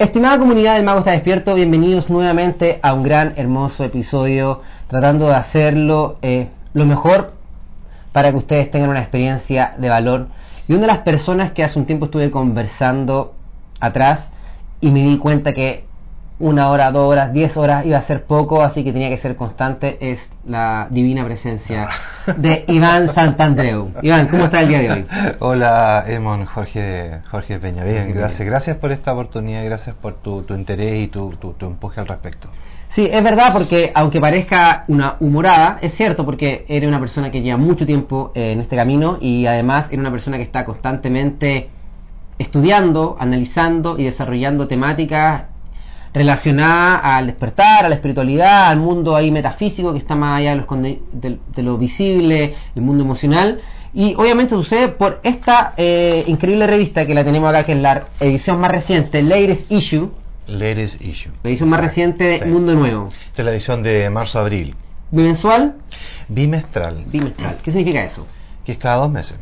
Estimada 0.00 0.38
comunidad 0.38 0.76
del 0.76 0.84
Mago 0.84 1.00
está 1.00 1.10
despierto, 1.10 1.54
bienvenidos 1.54 2.08
nuevamente 2.08 2.80
a 2.82 2.94
un 2.94 3.02
gran, 3.02 3.34
hermoso 3.36 3.84
episodio, 3.84 4.62
tratando 4.88 5.26
de 5.26 5.34
hacerlo 5.34 6.16
eh, 6.22 6.48
lo 6.72 6.86
mejor 6.86 7.34
para 8.10 8.30
que 8.30 8.38
ustedes 8.38 8.70
tengan 8.70 8.88
una 8.88 9.00
experiencia 9.00 9.74
de 9.76 9.90
valor. 9.90 10.28
Y 10.66 10.72
una 10.72 10.80
de 10.80 10.86
las 10.86 11.00
personas 11.00 11.52
que 11.52 11.62
hace 11.62 11.78
un 11.78 11.84
tiempo 11.84 12.06
estuve 12.06 12.30
conversando 12.30 13.34
atrás 13.78 14.32
y 14.80 14.90
me 14.90 15.02
di 15.02 15.18
cuenta 15.18 15.52
que 15.52 15.84
una 16.40 16.70
hora, 16.70 16.90
dos 16.90 17.12
horas, 17.12 17.32
diez 17.32 17.56
horas 17.56 17.84
iba 17.84 17.98
a 17.98 18.02
ser 18.02 18.24
poco, 18.24 18.62
así 18.62 18.82
que 18.82 18.92
tenía 18.92 19.10
que 19.10 19.18
ser 19.18 19.36
constante, 19.36 19.98
es 20.00 20.32
la 20.46 20.88
divina 20.90 21.22
presencia 21.24 21.88
de 22.36 22.64
Iván 22.66 23.08
Santandreu. 23.08 23.92
Iván, 24.02 24.26
¿cómo 24.28 24.46
está 24.46 24.62
el 24.62 24.68
día 24.68 24.78
de 24.80 24.90
hoy? 24.90 25.06
Hola, 25.38 26.04
Emon, 26.08 26.46
Jorge, 26.46 27.20
Jorge 27.30 27.58
Peña. 27.58 27.84
Bien, 27.84 28.12
gracias. 28.14 28.48
Gracias 28.48 28.78
por 28.78 28.90
esta 28.90 29.12
oportunidad, 29.12 29.64
gracias 29.64 29.94
por 29.94 30.14
tu, 30.14 30.42
interés 30.48 31.04
y 31.04 31.08
tu, 31.08 31.32
tu, 31.32 31.66
empuje 31.66 32.00
al 32.00 32.08
respecto. 32.08 32.48
Sí, 32.88 33.08
es 33.12 33.22
verdad, 33.22 33.52
porque 33.52 33.92
aunque 33.94 34.18
parezca 34.18 34.84
una 34.88 35.16
humorada, 35.20 35.78
es 35.82 35.94
cierto, 35.94 36.24
porque 36.24 36.64
eres 36.68 36.88
una 36.88 36.98
persona 36.98 37.30
que 37.30 37.42
lleva 37.42 37.58
mucho 37.58 37.84
tiempo 37.84 38.32
eh, 38.34 38.52
en 38.52 38.60
este 38.60 38.76
camino 38.76 39.18
y 39.20 39.46
además 39.46 39.88
eres 39.88 40.00
una 40.00 40.10
persona 40.10 40.38
que 40.38 40.42
está 40.42 40.64
constantemente 40.64 41.68
estudiando, 42.38 43.16
analizando 43.20 43.98
y 43.98 44.04
desarrollando 44.04 44.66
temáticas 44.66 45.44
relacionada 46.12 46.96
al 47.16 47.26
despertar, 47.26 47.84
a 47.84 47.88
la 47.88 47.94
espiritualidad, 47.94 48.68
al 48.68 48.78
mundo 48.78 49.14
ahí 49.14 49.30
metafísico 49.30 49.92
que 49.92 49.98
está 49.98 50.14
más 50.14 50.38
allá 50.38 50.66
de, 51.12 51.38
lo 51.62 51.78
visible, 51.78 52.54
el 52.74 52.82
mundo 52.82 53.04
emocional. 53.04 53.60
Y 53.92 54.14
obviamente 54.14 54.54
sucede 54.54 54.88
por 54.88 55.20
esta 55.22 55.72
eh, 55.76 56.24
increíble 56.26 56.66
revista 56.66 57.06
que 57.06 57.14
la 57.14 57.24
tenemos 57.24 57.50
acá, 57.50 57.64
que 57.64 57.72
es 57.72 57.78
la 57.78 58.08
edición 58.20 58.60
más 58.60 58.70
reciente, 58.70 59.22
Latest 59.22 59.70
Issue. 59.70 60.10
Latest 60.46 61.00
Issue. 61.02 61.32
La 61.42 61.50
edición 61.50 61.68
más 61.68 61.80
reciente 61.80 62.24
de 62.24 62.46
Mundo 62.46 62.74
Nuevo. 62.74 63.08
Esta 63.26 63.42
es 63.42 63.46
la 63.46 63.52
edición 63.52 63.82
de 63.82 64.10
marzo-abril. 64.10 64.74
¿Bimensual? 65.10 65.76
Bimestral. 66.28 67.04
Bimestral. 67.06 67.58
¿Qué 67.64 67.70
significa 67.72 68.04
eso? 68.04 68.26
Que 68.64 68.72
es 68.72 68.78
cada 68.78 68.96
dos 68.96 69.10
meses. 69.10 69.36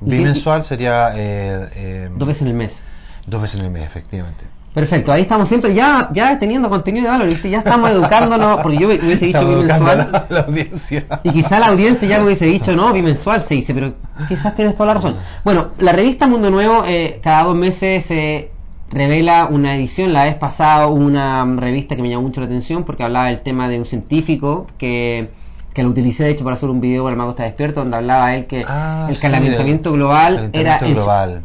Bimensual 0.00 0.64
sería... 0.64 1.12
Eh, 1.14 1.68
eh, 1.74 2.10
dos 2.16 2.28
veces 2.28 2.42
en 2.42 2.48
el 2.48 2.54
mes. 2.54 2.82
Dos 3.26 3.42
veces 3.42 3.60
en 3.60 3.66
el 3.66 3.70
mes, 3.70 3.84
efectivamente. 3.84 4.44
Perfecto, 4.74 5.12
ahí 5.12 5.22
estamos 5.22 5.48
siempre 5.48 5.74
ya, 5.74 6.10
ya 6.12 6.38
teniendo 6.38 6.68
contenido 6.68 7.06
de 7.06 7.10
valor, 7.10 7.28
¿viste? 7.28 7.50
ya 7.50 7.58
estamos 7.58 7.90
educándonos, 7.90 8.60
porque 8.60 8.78
yo 8.78 8.88
hubiese 8.88 9.26
dicho 9.26 9.46
bimensual. 9.46 10.26
La, 10.28 10.40
audiencia. 10.40 11.06
Y 11.24 11.30
quizá 11.30 11.58
la 11.58 11.68
audiencia 11.68 12.06
ya 12.06 12.18
me 12.18 12.26
hubiese 12.26 12.44
dicho, 12.44 12.76
no, 12.76 12.92
bimensual 12.92 13.40
se 13.42 13.54
dice, 13.54 13.74
pero 13.74 13.94
quizás 14.28 14.54
tienes 14.54 14.74
toda 14.74 14.88
la 14.88 14.94
razón. 14.94 15.16
Bueno, 15.42 15.68
la 15.78 15.92
revista 15.92 16.26
Mundo 16.26 16.50
Nuevo 16.50 16.84
eh, 16.86 17.18
cada 17.22 17.44
dos 17.44 17.56
meses 17.56 18.04
se 18.04 18.50
revela 18.90 19.48
una 19.50 19.74
edición. 19.74 20.12
La 20.12 20.24
vez 20.24 20.36
pasada 20.36 20.86
una 20.88 21.44
revista 21.56 21.96
que 21.96 22.02
me 22.02 22.10
llamó 22.10 22.22
mucho 22.22 22.40
la 22.40 22.46
atención 22.46 22.84
porque 22.84 23.02
hablaba 23.02 23.26
del 23.26 23.40
tema 23.40 23.68
de 23.68 23.78
un 23.78 23.86
científico 23.86 24.66
que 24.78 25.30
que 25.78 25.84
lo 25.84 25.90
utilicé 25.90 26.24
de 26.24 26.30
hecho 26.30 26.42
para 26.42 26.54
hacer 26.54 26.70
un 26.70 26.80
video 26.80 27.04
para 27.04 27.12
el 27.12 27.18
Mago 27.18 27.30
está 27.30 27.44
despierto 27.44 27.78
donde 27.78 27.98
hablaba 27.98 28.34
él 28.34 28.46
que 28.46 28.64
ah, 28.66 29.06
el 29.08 29.16
calentamiento 29.16 29.92
global 29.92 30.50
era 30.52 30.80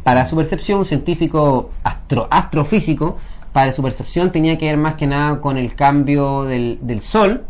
para 0.02 0.24
su 0.24 0.34
percepción 0.34 0.80
un 0.80 0.84
científico 0.84 1.70
astro, 1.84 2.26
astrofísico 2.32 3.16
para 3.52 3.70
su 3.70 3.80
percepción 3.80 4.32
tenía 4.32 4.58
que 4.58 4.66
ver 4.66 4.76
más 4.76 4.96
que 4.96 5.06
nada 5.06 5.40
con 5.40 5.56
el 5.56 5.76
cambio 5.76 6.42
del, 6.42 6.80
del 6.82 7.00
sol 7.00 7.44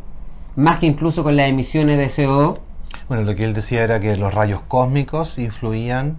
más 0.57 0.79
que 0.79 0.85
incluso 0.85 1.25
con 1.25 1.37
las 1.37 1.49
emisiones 1.49 1.97
de 1.97 2.23
CO2 2.23 2.59
bueno 3.09 3.23
lo 3.23 3.35
que 3.35 3.45
él 3.45 3.55
decía 3.55 3.83
era 3.83 3.99
que 3.99 4.15
los 4.19 4.35
rayos 4.35 4.61
cósmicos 4.69 5.39
influían 5.39 6.19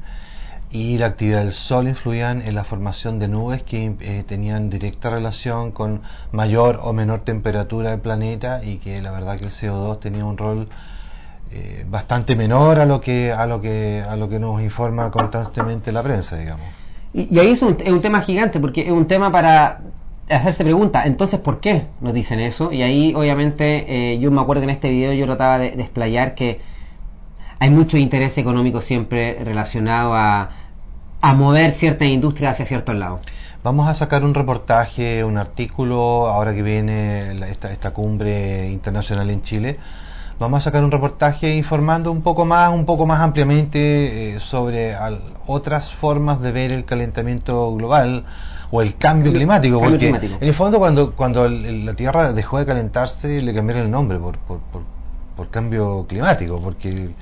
y 0.75 0.97
la 0.97 1.05
actividad 1.05 1.39
del 1.39 1.53
Sol 1.53 1.87
influían 1.87 2.41
en 2.41 2.53
la 2.53 2.65
formación 2.65 3.17
de 3.17 3.29
nubes 3.29 3.63
que 3.63 3.95
eh, 4.01 4.25
tenían 4.27 4.69
directa 4.69 5.09
relación 5.09 5.71
con 5.71 6.01
mayor 6.33 6.81
o 6.83 6.91
menor 6.91 7.21
temperatura 7.21 7.91
del 7.91 8.01
planeta 8.01 8.61
y 8.61 8.75
que 8.79 9.01
la 9.01 9.11
verdad 9.11 9.39
que 9.39 9.45
el 9.45 9.51
CO2 9.51 10.01
tenía 10.01 10.25
un 10.25 10.37
rol 10.37 10.67
eh, 11.53 11.85
bastante 11.87 12.35
menor 12.35 12.79
a 12.79 12.85
lo 12.85 12.99
que 12.99 13.31
a 13.31 13.45
lo 13.45 13.61
que 13.61 14.03
a 14.05 14.17
lo 14.17 14.27
que 14.27 14.37
nos 14.37 14.61
informa 14.61 15.11
constantemente 15.11 15.93
la 15.93 16.03
prensa, 16.03 16.35
digamos. 16.37 16.65
Y, 17.13 17.39
ahí 17.39 17.51
es 17.51 17.61
un, 17.61 17.77
es 17.79 17.93
un 17.93 18.01
tema 18.01 18.19
gigante 18.19 18.59
porque 18.59 18.81
es 18.81 18.91
un 18.91 19.07
tema 19.07 19.31
para 19.31 19.79
hacerse 20.29 20.65
preguntas, 20.65 21.05
entonces 21.05 21.39
¿por 21.39 21.61
qué 21.61 21.85
nos 22.01 22.13
dicen 22.13 22.41
eso? 22.41 22.73
Y 22.73 22.81
ahí 22.81 23.13
obviamente 23.15 24.11
eh, 24.13 24.19
yo 24.19 24.29
me 24.29 24.41
acuerdo 24.41 24.59
que 24.59 24.65
en 24.65 24.71
este 24.71 24.89
video 24.89 25.13
yo 25.13 25.25
trataba 25.25 25.57
de, 25.57 25.71
de 25.71 25.83
explayar 25.83 26.35
que 26.35 26.59
hay 27.59 27.69
mucho 27.69 27.97
interés 27.97 28.37
económico 28.37 28.81
siempre 28.81 29.41
relacionado 29.41 30.13
a, 30.13 30.49
a 31.21 31.33
mover 31.33 31.71
ciertas 31.71 32.07
industrias 32.07 32.53
hacia 32.53 32.65
ciertos 32.65 32.95
lados. 32.95 33.21
Vamos 33.63 33.87
a 33.87 33.95
sacar 33.95 34.23
un 34.23 34.35
reportaje, 34.35 35.23
un 35.23 35.37
artículo, 35.37 36.27
ahora 36.27 36.53
que 36.53 36.61
viene 36.61 37.31
esta, 37.49 37.71
esta, 37.71 37.91
cumbre 37.91 38.69
internacional 38.69 39.29
en 39.31 39.41
Chile. 39.41 39.79
Vamos 40.37 40.59
a 40.59 40.61
sacar 40.65 40.83
un 40.83 40.91
reportaje 40.91 41.55
informando 41.55 42.11
un 42.11 42.21
poco 42.21 42.45
más, 42.45 42.69
un 42.69 42.85
poco 42.85 43.07
más 43.07 43.21
ampliamente 43.21 44.35
eh, 44.35 44.39
sobre 44.39 44.95
otras 45.47 45.91
formas 45.93 46.41
de 46.41 46.51
ver 46.51 46.71
el 46.71 46.85
calentamiento 46.85 47.73
global 47.73 48.25
o 48.69 48.81
el 48.81 48.97
cambio 48.97 49.31
climático, 49.31 49.79
porque 49.79 50.09
en 50.09 50.37
el 50.47 50.53
fondo 50.53 50.77
cuando, 50.77 51.13
cuando 51.13 51.47
la 51.47 51.93
Tierra 51.93 52.33
dejó 52.33 52.59
de 52.59 52.65
calentarse 52.65 53.41
le 53.41 53.53
cambiaron 53.53 53.85
el 53.85 53.91
nombre 53.91 54.19
por, 54.19 54.37
por, 54.39 54.59
por, 54.59 54.81
por 55.35 55.49
cambio 55.49 56.05
climático, 56.07 56.59
porque 56.61 57.13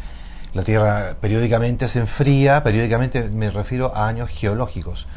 la 0.53 0.64
Tierra 0.64 1.16
periódicamente 1.19 1.88
se 1.88 2.00
enfría, 2.00 2.64
periódicamente 2.64 3.24
me 3.24 3.50
refiero 3.50 3.96
a 3.96 4.08
años 4.08 4.30
geológicos, 4.30 5.08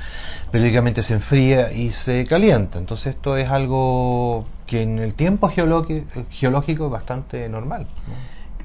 periódicamente 0.51 1.03
se 1.03 1.15
enfría 1.15 1.73
y 1.73 1.91
se 1.91 2.25
calienta. 2.25 2.79
Entonces 2.79 3.15
esto 3.15 3.37
es 3.37 3.51
algo 3.51 4.47
que 4.67 4.83
en 4.83 4.99
el 4.99 5.15
tiempo 5.15 5.49
geológico 5.51 6.87
es 6.87 6.91
bastante 6.91 7.49
normal. 7.49 7.87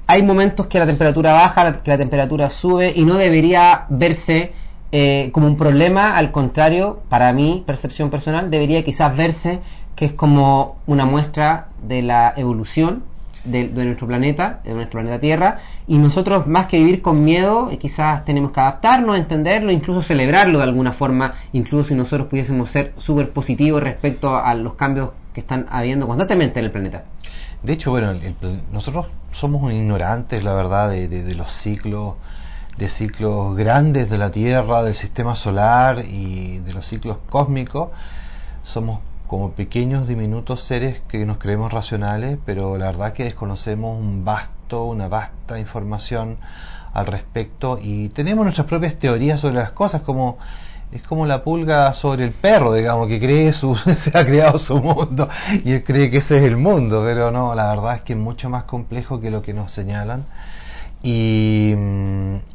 Hay 0.06 0.22
momentos 0.22 0.66
que 0.66 0.78
la 0.78 0.86
temperatura 0.86 1.32
baja, 1.32 1.82
que 1.82 1.90
la 1.90 1.98
temperatura 1.98 2.50
sube 2.50 2.92
y 2.94 3.04
no 3.04 3.14
debería 3.14 3.86
verse 3.88 4.52
eh, 4.90 5.30
como 5.32 5.46
un 5.46 5.56
problema, 5.56 6.16
al 6.16 6.32
contrario, 6.32 7.02
para 7.08 7.32
mi 7.32 7.62
percepción 7.66 8.10
personal, 8.10 8.50
debería 8.50 8.82
quizás 8.82 9.16
verse 9.16 9.60
que 9.94 10.06
es 10.06 10.12
como 10.12 10.76
una 10.86 11.04
muestra 11.04 11.68
de 11.82 12.02
la 12.02 12.34
evolución 12.36 13.04
de, 13.44 13.68
nuestro 13.68 14.06
planeta, 14.06 14.60
de 14.64 14.74
nuestro 14.74 15.00
planeta 15.00 15.20
Tierra, 15.20 15.58
y 15.86 15.98
nosotros 15.98 16.46
más 16.46 16.66
que 16.66 16.78
vivir 16.78 17.02
con 17.02 17.24
miedo, 17.24 17.70
eh, 17.70 17.78
quizás 17.78 18.24
tenemos 18.24 18.52
que 18.52 18.60
adaptarnos, 18.60 19.16
entenderlo, 19.16 19.72
incluso 19.72 20.02
celebrarlo 20.02 20.58
de 20.58 20.64
alguna 20.64 20.92
forma, 20.92 21.34
incluso 21.52 21.88
si 21.88 21.94
nosotros 21.94 22.28
pudiésemos 22.28 22.70
ser 22.70 22.92
súper 22.96 23.30
positivos 23.30 23.82
respecto 23.82 24.36
a 24.36 24.54
los 24.54 24.74
cambios 24.74 25.10
que 25.32 25.40
están 25.40 25.66
habiendo 25.70 26.06
constantemente 26.06 26.58
en 26.58 26.66
el 26.66 26.70
planeta. 26.70 27.04
De 27.62 27.72
hecho, 27.72 27.90
bueno, 27.90 28.14
nosotros 28.72 29.06
somos 29.30 29.72
ignorantes, 29.72 30.42
la 30.42 30.54
verdad, 30.54 30.90
de, 30.90 31.08
de 31.08 31.34
los 31.34 31.52
ciclos 31.52 32.14
de 32.76 32.88
ciclos 32.88 33.56
grandes 33.56 34.08
de 34.10 34.18
la 34.18 34.30
Tierra, 34.30 34.82
del 34.82 34.94
sistema 34.94 35.36
solar 35.36 36.04
y 36.06 36.58
de 36.58 36.72
los 36.72 36.86
ciclos 36.86 37.18
cósmicos. 37.28 37.90
Somos 38.62 39.00
como 39.32 39.52
pequeños 39.52 40.08
diminutos 40.08 40.62
seres 40.62 41.00
que 41.08 41.24
nos 41.24 41.38
creemos 41.38 41.72
racionales, 41.72 42.36
pero 42.44 42.76
la 42.76 42.84
verdad 42.84 43.14
que 43.14 43.24
desconocemos 43.24 43.98
un 43.98 44.26
vasto, 44.26 44.84
una 44.84 45.08
vasta 45.08 45.58
información 45.58 46.36
al 46.92 47.06
respecto 47.06 47.78
y 47.82 48.10
tenemos 48.10 48.44
nuestras 48.44 48.66
propias 48.66 48.96
teorías 48.96 49.40
sobre 49.40 49.54
las 49.54 49.70
cosas, 49.70 50.02
como 50.02 50.36
es 50.92 51.00
como 51.00 51.24
la 51.24 51.42
pulga 51.44 51.94
sobre 51.94 52.24
el 52.24 52.32
perro, 52.32 52.74
digamos, 52.74 53.08
que 53.08 53.18
cree 53.18 53.54
su, 53.54 53.74
se 53.96 54.18
ha 54.18 54.26
creado 54.26 54.58
su 54.58 54.78
mundo 54.78 55.30
y 55.64 55.72
él 55.72 55.82
cree 55.82 56.10
que 56.10 56.18
ese 56.18 56.36
es 56.36 56.42
el 56.42 56.58
mundo, 56.58 57.02
pero 57.02 57.30
no, 57.30 57.54
la 57.54 57.70
verdad 57.70 57.94
es 57.94 58.02
que 58.02 58.12
es 58.12 58.18
mucho 58.18 58.50
más 58.50 58.64
complejo 58.64 59.18
que 59.18 59.30
lo 59.30 59.40
que 59.40 59.54
nos 59.54 59.72
señalan. 59.72 60.26
Y, 61.02 61.74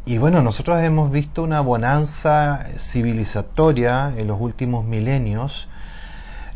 y 0.05 0.17
bueno, 0.19 0.43
nosotros 0.43 0.79
hemos 0.83 1.09
visto 1.09 1.41
una 1.41 1.59
bonanza 1.61 2.67
civilizatoria 2.77 4.13
en 4.15 4.27
los 4.27 4.39
últimos 4.39 4.85
milenios, 4.85 5.67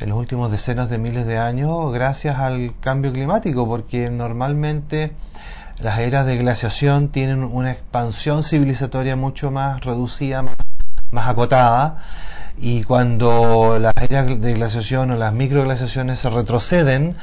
en 0.01 0.09
los 0.09 0.17
últimos 0.17 0.49
decenas 0.49 0.89
de 0.89 0.97
miles 0.97 1.27
de 1.27 1.37
años 1.37 1.91
gracias 1.93 2.39
al 2.39 2.73
cambio 2.79 3.13
climático, 3.13 3.67
porque 3.67 4.09
normalmente 4.09 5.11
las 5.79 5.99
eras 5.99 6.25
de 6.25 6.37
glaciación 6.37 7.09
tienen 7.09 7.43
una 7.43 7.71
expansión 7.71 8.43
civilizatoria 8.43 9.15
mucho 9.15 9.51
más 9.51 9.81
reducida, 9.81 10.43
más, 11.11 11.27
acotada, 11.27 11.99
y 12.57 12.83
cuando 12.83 13.77
las 13.79 13.93
eras 13.97 14.41
de 14.41 14.53
glaciación 14.53 15.11
o 15.11 15.17
las 15.17 15.33
microglaciaciones 15.33 16.19
se 16.19 16.29
retroceden, 16.29 17.15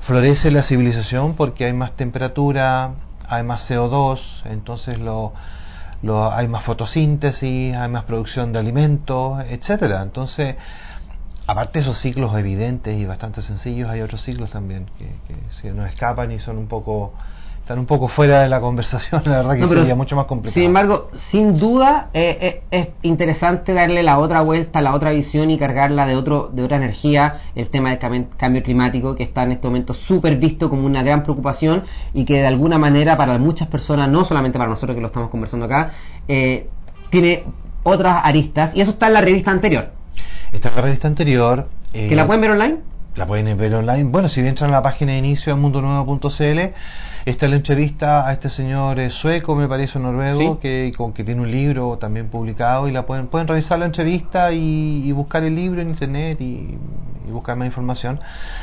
florece 0.00 0.52
la 0.52 0.62
civilización 0.62 1.34
porque 1.34 1.64
hay 1.64 1.72
más 1.72 1.92
temperatura, 1.96 2.92
hay 3.28 3.42
más 3.42 3.68
CO2, 3.68 4.42
entonces 4.44 5.00
lo, 5.00 5.32
lo, 6.02 6.32
hay 6.32 6.46
más 6.46 6.62
fotosíntesis, 6.62 7.74
hay 7.74 7.88
más 7.88 8.04
producción 8.04 8.52
de 8.52 8.60
alimentos, 8.60 9.44
etcétera. 9.48 10.02
Entonces, 10.02 10.56
aparte 11.50 11.80
de 11.80 11.82
esos 11.82 11.98
ciclos 11.98 12.36
evidentes 12.36 12.96
y 12.96 13.06
bastante 13.06 13.42
sencillos, 13.42 13.88
hay 13.88 14.02
otros 14.02 14.20
ciclos 14.20 14.50
también 14.50 14.86
que, 14.98 15.34
se 15.50 15.72
nos 15.72 15.88
escapan 15.88 16.30
y 16.30 16.38
son 16.38 16.58
un 16.58 16.68
poco 16.68 17.12
están 17.60 17.78
un 17.78 17.86
poco 17.86 18.08
fuera 18.08 18.40
de 18.40 18.48
la 18.48 18.60
conversación, 18.60 19.22
la 19.26 19.42
verdad 19.42 19.56
que 19.56 19.68
sería 19.68 19.94
mucho 19.96 20.16
más 20.16 20.26
complicado. 20.26 20.54
Sin 20.54 20.64
embargo, 20.64 21.08
sin 21.12 21.58
duda 21.58 22.08
eh, 22.14 22.38
eh, 22.40 22.62
es 22.70 22.88
interesante 23.02 23.74
darle 23.74 24.02
la 24.02 24.18
otra 24.18 24.42
vuelta, 24.42 24.80
la 24.80 24.94
otra 24.94 25.10
visión 25.10 25.50
y 25.50 25.58
cargarla 25.58 26.06
de 26.06 26.16
otro 26.16 26.50
de 26.52 26.62
otra 26.62 26.76
energía, 26.76 27.40
el 27.54 27.68
tema 27.68 27.90
del 27.90 28.28
cambio 28.36 28.62
climático 28.62 29.16
que 29.16 29.24
está 29.24 29.42
en 29.42 29.52
este 29.52 29.66
momento 29.66 29.92
súper 29.92 30.36
visto 30.36 30.70
como 30.70 30.86
una 30.86 31.02
gran 31.02 31.22
preocupación 31.22 31.84
y 32.14 32.24
que 32.24 32.38
de 32.38 32.46
alguna 32.46 32.78
manera 32.78 33.16
para 33.16 33.38
muchas 33.38 33.66
personas, 33.66 34.08
no 34.08 34.24
solamente 34.24 34.56
para 34.56 34.70
nosotros 34.70 34.94
que 34.94 35.00
lo 35.00 35.08
estamos 35.08 35.30
conversando 35.30 35.66
acá, 35.66 35.90
eh, 36.28 36.68
tiene 37.10 37.44
otras 37.82 38.20
aristas 38.24 38.74
y 38.76 38.80
eso 38.80 38.92
está 38.92 39.08
en 39.08 39.14
la 39.14 39.20
revista 39.20 39.50
anterior. 39.50 39.99
La 40.52 40.82
revista 40.82 41.08
anterior. 41.08 41.68
¿Que 41.92 42.14
la 42.14 42.26
pueden 42.26 42.40
ver 42.40 42.50
online? 42.50 42.78
La 43.16 43.26
pueden 43.26 43.56
ver 43.56 43.74
online. 43.74 44.04
Bueno, 44.04 44.28
si 44.28 44.40
entran 44.40 44.70
a 44.70 44.74
la 44.74 44.82
página 44.82 45.12
de 45.12 45.18
inicio 45.18 45.54
de 45.54 45.60
mundonuevo.cl, 45.60 46.60
está 47.24 47.48
la 47.48 47.56
entrevista 47.56 48.28
a 48.28 48.32
este 48.32 48.50
señor 48.50 49.00
eh, 49.00 49.10
sueco, 49.10 49.54
me 49.54 49.68
parece, 49.68 49.98
noruego, 49.98 50.58
que, 50.58 50.92
con, 50.96 51.12
que 51.12 51.24
tiene 51.24 51.40
un 51.40 51.50
libro 51.50 51.98
también 51.98 52.28
publicado 52.28 52.88
y 52.88 52.92
la 52.92 53.06
pueden, 53.06 53.26
pueden 53.26 53.48
revisar 53.48 53.78
la 53.78 53.86
entrevista 53.86 54.52
y, 54.52 55.10
buscar 55.12 55.44
el 55.44 55.56
libro 55.56 55.80
en 55.80 55.88
internet 55.88 56.40
y, 56.40 56.76
buscar 57.30 57.56
más 57.56 57.66
información. 57.66 58.20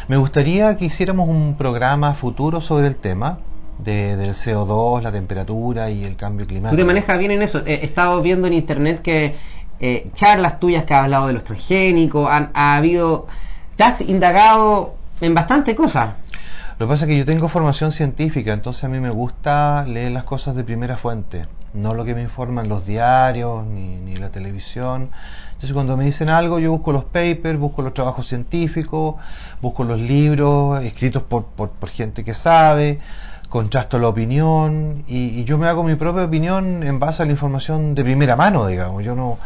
Me 0.08 0.18
gustaría 0.18 0.76
que 0.76 0.86
hiciéramos 0.86 1.30
un 1.30 1.56
programa 1.58 2.14
futuro 2.14 2.62
sobre 2.62 2.88
el 2.88 2.96
tema. 2.96 3.40
De, 3.78 4.18
del 4.18 4.32
CO2, 4.32 5.04
la 5.04 5.12
temperatura 5.12 5.92
y 5.92 6.04
el 6.04 6.16
cambio 6.16 6.48
climático. 6.48 6.76
Tú 6.76 6.82
te 6.82 6.84
manejas 6.84 7.20
bien 7.20 7.30
en 7.30 7.44
eso. 7.44 7.62
He 7.64 7.86
estado 7.86 8.20
viendo 8.24 8.48
en 8.48 8.54
internet 8.54 9.04
que 9.04 9.36
eh, 9.80 10.10
charlas 10.14 10.60
tuyas 10.60 10.86
que 10.86 10.94
has 10.94 11.04
hablado 11.04 11.28
de 11.28 11.34
los 11.34 11.44
transgénicos, 11.44 12.30
han, 12.30 12.52
ha 12.54 12.76
habido 12.76 13.28
te 13.78 13.84
has 13.84 14.02
indagado 14.02 14.96
en 15.22 15.34
bastante 15.34 15.76
cosas. 15.76 16.16
Lo 16.80 16.86
que 16.86 16.92
pasa 16.92 17.06
es 17.06 17.10
que 17.10 17.18
yo 17.18 17.26
tengo 17.26 17.48
formación 17.48 17.92
científica, 17.92 18.54
entonces 18.54 18.84
a 18.84 18.88
mí 18.88 19.00
me 19.00 19.10
gusta 19.10 19.86
leer 19.88 20.12
las 20.12 20.26
cosas 20.26 20.56
de 20.56 20.64
primera 20.64 20.98
fuente, 20.98 21.44
no 21.74 21.94
lo 21.94 22.06
que 22.06 22.14
me 22.14 22.22
informan 22.22 22.70
los 22.70 22.86
diarios 22.86 23.66
ni, 23.66 24.16
la 24.16 24.30
televisión. 24.30 25.10
Entonces 25.48 25.74
cuando 25.74 25.96
me 25.98 26.06
dicen 26.06 26.30
algo 26.30 26.60
yo 26.60 26.72
busco 26.72 26.92
los 26.92 27.06
papers, 27.06 27.58
busco 27.58 27.82
los 27.82 27.94
trabajos 27.94 28.28
científicos, 28.28 29.16
busco 29.62 29.84
los 29.84 30.00
libros 30.00 30.84
escritos 30.84 31.24
por, 31.24 31.46
por, 31.46 31.90
gente 31.90 32.24
que 32.24 32.34
sabe, 32.34 33.00
contrasto 33.50 33.98
la 34.00 34.08
opinión 34.10 35.04
y, 35.08 35.40
y, 35.40 35.44
yo 35.46 35.58
me 35.58 35.68
hago 35.68 35.84
mi 35.84 35.96
propia 35.96 36.26
opinión 36.26 36.84
en 36.84 37.00
base 37.00 37.24
a 37.24 37.26
la 37.26 37.32
información 37.32 37.96
de 37.96 38.04
primera 38.04 38.36
mano, 38.36 38.68
digamos. 38.68 39.04
Yo 39.04 39.16
no, 39.16 39.38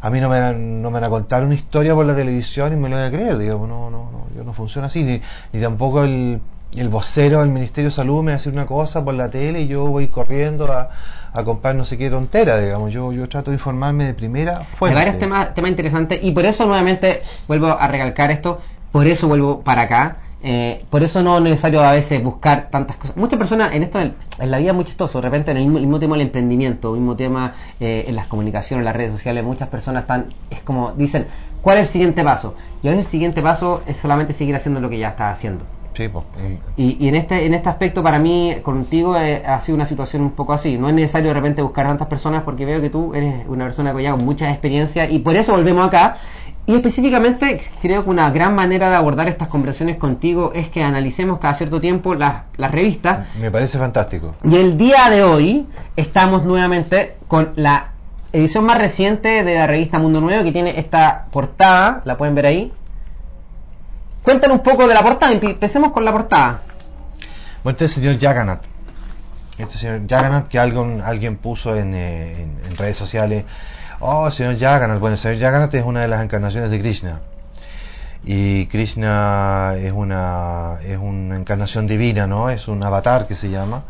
a 0.00 0.10
mí 0.10 0.20
no 0.20 0.28
me, 0.28 0.40
no 0.52 0.90
me 0.90 0.94
van 0.94 1.04
a 1.04 1.10
contar 1.10 1.44
una 1.44 1.54
historia 1.54 1.94
por 1.94 2.06
la 2.06 2.14
televisión 2.14 2.72
y 2.72 2.76
me 2.76 2.88
lo 2.88 2.96
voy 2.96 3.06
a 3.06 3.10
creer, 3.10 3.38
digamos, 3.38 3.68
no, 3.68 3.90
no, 3.90 4.10
no, 4.10 4.26
yo 4.36 4.44
no 4.44 4.52
funciona 4.52 4.86
así, 4.86 5.02
ni, 5.02 5.20
ni 5.52 5.60
tampoco 5.60 6.04
el, 6.04 6.40
el 6.76 6.88
vocero 6.88 7.40
del 7.40 7.50
Ministerio 7.50 7.88
de 7.88 7.94
Salud 7.94 8.22
me 8.22 8.32
va 8.32 8.34
a 8.34 8.38
decir 8.38 8.52
una 8.52 8.66
cosa 8.66 9.04
por 9.04 9.14
la 9.14 9.30
tele 9.30 9.62
y 9.62 9.68
yo 9.68 9.86
voy 9.86 10.08
corriendo 10.08 10.70
a, 10.70 10.90
a 11.32 11.44
comprar 11.44 11.74
no 11.74 11.84
sé 11.84 11.96
qué 11.96 12.10
tontera, 12.10 12.58
digamos, 12.58 12.92
yo, 12.92 13.12
yo 13.12 13.28
trato 13.28 13.50
de 13.50 13.56
informarme 13.56 14.04
de 14.04 14.14
primera 14.14 14.60
fuente. 14.60 14.98
Hay 14.98 15.04
varios 15.04 15.18
temas, 15.18 15.54
temas 15.54 15.70
interesantes 15.70 16.20
y 16.22 16.32
por 16.32 16.44
eso 16.44 16.66
nuevamente 16.66 17.22
vuelvo 17.48 17.68
a 17.68 17.88
recalcar 17.88 18.30
esto, 18.30 18.60
por 18.92 19.06
eso 19.06 19.28
vuelvo 19.28 19.60
para 19.62 19.82
acá, 19.82 20.18
eh, 20.42 20.84
por 20.90 21.02
eso 21.02 21.22
no 21.22 21.38
es 21.38 21.42
necesario 21.42 21.82
a 21.82 21.92
veces 21.92 22.22
buscar 22.22 22.68
tantas 22.70 22.96
cosas. 22.96 23.16
Muchas 23.16 23.38
personas 23.38 23.74
en 23.74 23.82
esto, 23.82 24.00
en 24.00 24.14
la 24.38 24.58
vida 24.58 24.70
es 24.70 24.76
muy 24.76 24.84
chistoso, 24.84 25.18
de 25.18 25.22
repente 25.22 25.50
en 25.50 25.56
el 25.56 25.66
mismo, 25.66 25.98
tema 25.98 26.16
del 26.16 26.26
emprendimiento, 26.26 26.94
el 26.94 27.00
mismo 27.00 27.16
tema 27.16 27.54
eh, 27.80 28.04
en 28.06 28.14
las 28.14 28.26
comunicaciones, 28.26 28.82
en 28.82 28.84
las 28.84 28.96
redes 28.96 29.12
sociales, 29.12 29.44
muchas 29.44 29.68
personas 29.68 30.02
están, 30.02 30.26
es 30.50 30.60
como 30.60 30.92
dicen, 30.92 31.26
¿cuál 31.62 31.78
es 31.78 31.88
el 31.88 31.92
siguiente 31.92 32.22
paso? 32.22 32.54
Y 32.82 32.88
a 32.88 32.90
veces 32.90 33.06
el 33.06 33.10
siguiente 33.10 33.42
paso 33.42 33.82
es 33.86 33.96
solamente 33.96 34.34
seguir 34.34 34.54
haciendo 34.54 34.80
lo 34.80 34.90
que 34.90 34.98
ya 34.98 35.08
estás 35.08 35.32
haciendo. 35.32 35.64
Sí, 35.96 36.08
pues, 36.08 36.26
y, 36.76 37.08
en 37.08 37.14
este 37.14 37.46
en 37.46 37.54
este 37.54 37.70
aspecto 37.70 38.02
para 38.02 38.18
mí 38.18 38.56
contigo 38.62 39.16
eh, 39.16 39.42
ha 39.46 39.58
sido 39.60 39.76
una 39.76 39.86
situación 39.86 40.20
un 40.20 40.32
poco 40.32 40.52
así 40.52 40.76
no 40.76 40.90
es 40.90 40.94
necesario 40.94 41.28
de 41.28 41.34
repente 41.34 41.62
buscar 41.62 41.86
tantas 41.86 42.06
personas 42.06 42.42
porque 42.42 42.66
veo 42.66 42.82
que 42.82 42.90
tú 42.90 43.14
eres 43.14 43.46
una 43.48 43.64
persona 43.64 43.94
que 43.94 44.02
ya 44.02 44.10
con 44.10 44.22
mucha 44.22 44.50
experiencia 44.50 45.08
y 45.08 45.20
por 45.20 45.36
eso 45.36 45.52
volvemos 45.52 45.88
acá 45.88 46.18
y 46.66 46.74
específicamente 46.74 47.60
creo 47.80 48.02
que 48.02 48.10
una 48.10 48.30
gran 48.30 48.54
manera 48.54 48.90
de 48.90 48.96
abordar 48.96 49.28
estas 49.28 49.46
conversaciones 49.46 49.98
contigo 49.98 50.50
es 50.52 50.68
que 50.68 50.82
analicemos 50.82 51.38
cada 51.38 51.54
cierto 51.54 51.80
tiempo 51.80 52.14
las, 52.14 52.42
las 52.56 52.72
revistas. 52.72 53.28
Me 53.38 53.52
parece 53.52 53.78
fantástico. 53.78 54.34
Y 54.42 54.56
el 54.56 54.76
día 54.76 55.08
de 55.08 55.22
hoy 55.22 55.66
estamos 55.94 56.44
nuevamente 56.44 57.16
con 57.28 57.52
la 57.54 57.92
edición 58.32 58.64
más 58.64 58.78
reciente 58.78 59.44
de 59.44 59.54
la 59.54 59.68
revista 59.68 60.00
Mundo 60.00 60.20
Nuevo 60.20 60.42
que 60.42 60.50
tiene 60.50 60.78
esta 60.78 61.26
portada, 61.30 62.02
la 62.04 62.16
pueden 62.16 62.34
ver 62.34 62.46
ahí. 62.46 62.72
Cuéntanos 64.24 64.56
un 64.56 64.62
poco 64.64 64.88
de 64.88 64.94
la 64.94 65.02
portada, 65.02 65.30
empecemos 65.30 65.92
con 65.92 66.04
la 66.04 66.10
portada. 66.10 66.62
Bueno, 67.62 67.76
este 67.76 67.88
señor 67.88 68.18
Jagannath. 68.18 68.64
Este 69.56 69.78
señor 69.78 70.00
Jagannath 70.08 70.48
que 70.48 70.58
alguien, 70.58 71.00
alguien 71.00 71.36
puso 71.36 71.76
en, 71.76 71.94
eh, 71.94 72.42
en 72.68 72.76
redes 72.76 72.96
sociales 72.96 73.44
oh, 74.00 74.30
señor 74.30 74.58
Jagannath. 74.58 75.00
Bueno, 75.00 75.16
señor 75.16 75.40
Jagannath 75.40 75.74
es 75.74 75.84
una 75.84 76.02
de 76.02 76.08
las 76.08 76.22
encarnaciones 76.22 76.70
de 76.70 76.80
Krishna. 76.80 77.20
Y 78.24 78.66
Krishna 78.66 79.74
es 79.78 79.92
una, 79.92 80.78
es 80.84 80.98
una 80.98 81.36
encarnación 81.36 81.86
divina, 81.86 82.26
¿no? 82.26 82.50
Es 82.50 82.66
un 82.66 82.82
avatar 82.82 83.28
que 83.28 83.36
se 83.36 83.50
llama, 83.50 83.84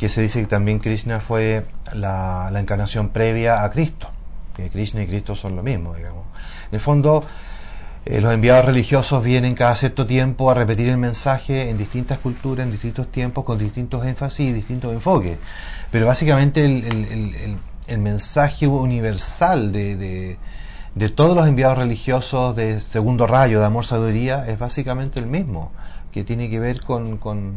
que 0.00 0.08
se 0.08 0.20
dice 0.22 0.40
que 0.40 0.46
también 0.46 0.80
Krishna 0.80 1.20
fue 1.20 1.64
la, 1.92 2.50
la 2.50 2.60
encarnación 2.60 3.10
previa 3.10 3.62
a 3.62 3.70
Cristo, 3.70 4.10
que 4.56 4.68
Krishna 4.68 5.02
y 5.02 5.06
Cristo 5.06 5.36
son 5.36 5.54
lo 5.54 5.62
mismo, 5.62 5.94
digamos. 5.94 6.24
En 6.70 6.74
el 6.74 6.80
fondo, 6.80 7.22
eh, 8.04 8.20
los 8.20 8.34
enviados 8.34 8.64
religiosos 8.64 9.22
vienen 9.22 9.54
cada 9.54 9.76
cierto 9.76 10.06
tiempo 10.06 10.50
a 10.50 10.54
repetir 10.54 10.88
el 10.88 10.96
mensaje 10.96 11.70
en 11.70 11.78
distintas 11.78 12.18
culturas, 12.18 12.66
en 12.66 12.72
distintos 12.72 13.12
tiempos, 13.12 13.44
con 13.44 13.58
distintos 13.58 14.04
énfasis 14.04 14.48
y 14.48 14.52
distintos 14.52 14.92
enfoques. 14.92 15.38
Pero 15.92 16.06
básicamente 16.06 16.64
el, 16.64 16.84
el 16.84 17.58
mensaje 17.96 18.66
universal 18.66 19.72
de, 19.72 20.36
de, 20.94 21.08
todos 21.08 21.34
los 21.34 21.46
enviados 21.46 21.78
religiosos 21.78 22.54
de 22.54 22.80
segundo 22.80 23.26
rayo, 23.26 23.60
de 23.60 23.66
amor, 23.66 23.86
sabiduría, 23.86 24.46
es 24.46 24.58
básicamente 24.58 25.18
el 25.18 25.26
mismo, 25.26 25.72
que 26.12 26.24
tiene 26.24 26.50
que 26.50 26.60
ver 26.60 26.82
con, 26.82 27.16
con 27.16 27.54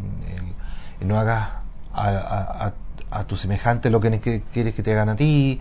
el, 0.99 1.07
no 1.07 1.19
hagas 1.19 1.49
a, 1.93 2.71
a, 3.09 3.23
tu 3.25 3.35
semejante 3.35 3.89
lo 3.89 3.99
que 3.99 4.41
quieres 4.53 4.73
que 4.73 4.83
te 4.83 4.93
hagan 4.93 5.09
a 5.09 5.15
ti, 5.17 5.59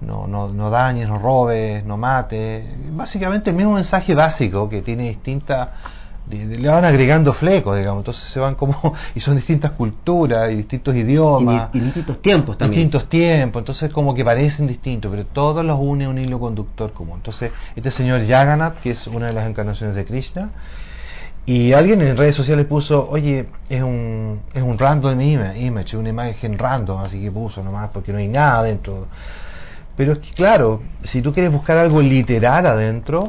no, 0.00 0.26
no, 0.26 0.48
no 0.48 0.70
dañes, 0.70 1.08
no 1.08 1.18
robes, 1.18 1.84
no 1.84 1.96
mates. 1.96 2.64
Básicamente 2.92 3.50
el 3.50 3.56
mismo 3.56 3.74
mensaje 3.74 4.14
básico 4.14 4.68
que 4.68 4.82
tiene 4.82 5.08
distintas 5.08 5.68
le 6.30 6.68
van 6.68 6.84
agregando 6.84 7.32
flecos, 7.32 7.76
digamos, 7.76 8.00
entonces 8.00 8.28
se 8.28 8.40
van 8.40 8.54
como, 8.54 8.94
y 9.14 9.20
son 9.20 9.36
distintas 9.36 9.72
culturas 9.72 10.50
y 10.52 10.56
distintos 10.56 10.94
idiomas. 10.94 11.70
Y, 11.72 11.80
distintos 11.80 12.22
tiempos 12.22 12.58
también. 12.58 12.82
Distintos 12.82 13.08
tiempos, 13.08 13.60
entonces 13.60 13.92
como 13.92 14.14
que 14.14 14.24
parecen 14.24 14.66
distintos, 14.66 15.10
pero 15.10 15.26
todos 15.26 15.64
los 15.64 15.78
une 15.80 16.08
un 16.08 16.18
hilo 16.18 16.38
conductor 16.38 16.92
común. 16.92 17.16
Entonces, 17.16 17.52
este 17.76 17.90
señor 17.90 18.26
Jagannath, 18.26 18.80
que 18.80 18.90
es 18.90 19.06
una 19.06 19.26
de 19.26 19.32
las 19.32 19.48
encarnaciones 19.48 19.96
de 19.96 20.04
Krishna, 20.04 20.50
y 21.46 21.72
alguien 21.72 22.00
en 22.02 22.16
redes 22.16 22.36
sociales 22.36 22.66
puso, 22.66 23.08
oye, 23.10 23.46
es 23.68 23.82
un, 23.82 24.40
es 24.54 24.62
un 24.62 24.78
random 24.78 25.20
image, 25.20 25.96
una 25.96 26.10
imagen 26.10 26.58
random, 26.58 27.00
así 27.00 27.20
que 27.20 27.30
puso 27.32 27.62
nomás 27.64 27.88
porque 27.90 28.12
no 28.12 28.18
hay 28.18 28.28
nada 28.28 28.62
dentro. 28.62 29.06
Pero 29.96 30.12
es 30.12 30.18
que 30.20 30.30
claro, 30.30 30.80
si 31.02 31.22
tú 31.22 31.32
quieres 31.32 31.50
buscar 31.52 31.76
algo 31.78 32.02
literal 32.02 32.66
adentro, 32.66 33.28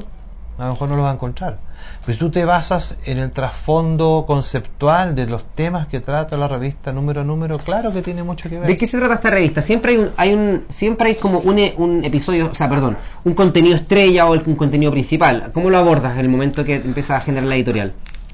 a 0.62 0.65
lo 0.65 0.74
mejor 0.74 0.89
no 0.89 0.96
lo 0.96 1.01
vas 1.01 1.12
a 1.12 1.15
encontrar. 1.15 1.58
Pues 2.06 2.20
tú 2.20 2.30
te 2.30 2.46
basas 2.46 2.96
en 3.06 3.18
el 3.18 3.32
trasfondo 3.32 4.25
conceptual 4.27 5.15
de 5.15 5.25
los 5.25 5.44
temas 5.56 5.88
que 5.88 6.00
trata 6.00 6.38
la 6.38 6.48
revista 6.48 6.94
número 6.94 7.22
a 7.22 7.24
número, 7.24 7.58
claro 7.58 7.91
que 7.91 8.03
tiene 8.03 8.22
mucho 8.22 8.48
que 8.48 8.60
ver. 8.60 8.68
¿De 8.68 8.77
qué 8.77 8.86
se 8.86 9.00
trata 9.00 9.15
esta 9.15 9.32
revista? 9.32 9.63
Siempre 9.63 9.94
hay 9.94 9.98
un, 9.98 10.10
hay 10.18 10.34
un 10.34 10.65
siempre 10.70 11.10
hay 11.10 11.15
como 11.15 11.39
un, 11.39 11.60
un 11.77 12.06
episodio, 12.06 12.51
o 12.51 12.53
sea, 12.53 12.70
perdón, 12.70 12.96
un 13.24 13.34
contenido 13.34 13.75
estrella 13.75 14.27
o 14.27 14.34
un 14.34 14.56
contenido 14.56 14.91
principal. 14.91 15.51
¿Cómo 15.51 15.72
lo 15.72 15.77
abordas 15.80 16.13
en 16.13 16.20
el 16.20 16.30
momento 16.30 16.63
que 16.63 16.75
empieza 16.75 17.15
a 17.15 17.22
generar 17.22 17.48
la 17.48 17.56
editorial? 17.56 17.94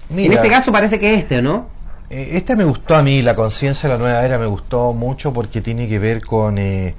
en 0.10 0.32
este 0.32 0.50
caso 0.50 0.72
parece 0.72 1.00
que 1.00 1.14
este, 1.14 1.42
¿no? 1.42 1.70
Eh, 2.10 2.32
este 2.34 2.56
me 2.56 2.64
gustó 2.64 2.96
a 2.96 3.04
mí, 3.04 3.22
la 3.22 3.36
conciencia 3.36 3.90
de 3.90 3.96
la 3.96 4.00
nueva 4.00 4.26
era 4.26 4.38
me 4.38 4.46
gustó 4.46 4.94
mucho 4.94 5.34
porque 5.34 5.62
tiene 5.62 5.88
que 5.88 6.00
ver 6.00 6.26
con 6.26 6.58
eh, 6.58 6.96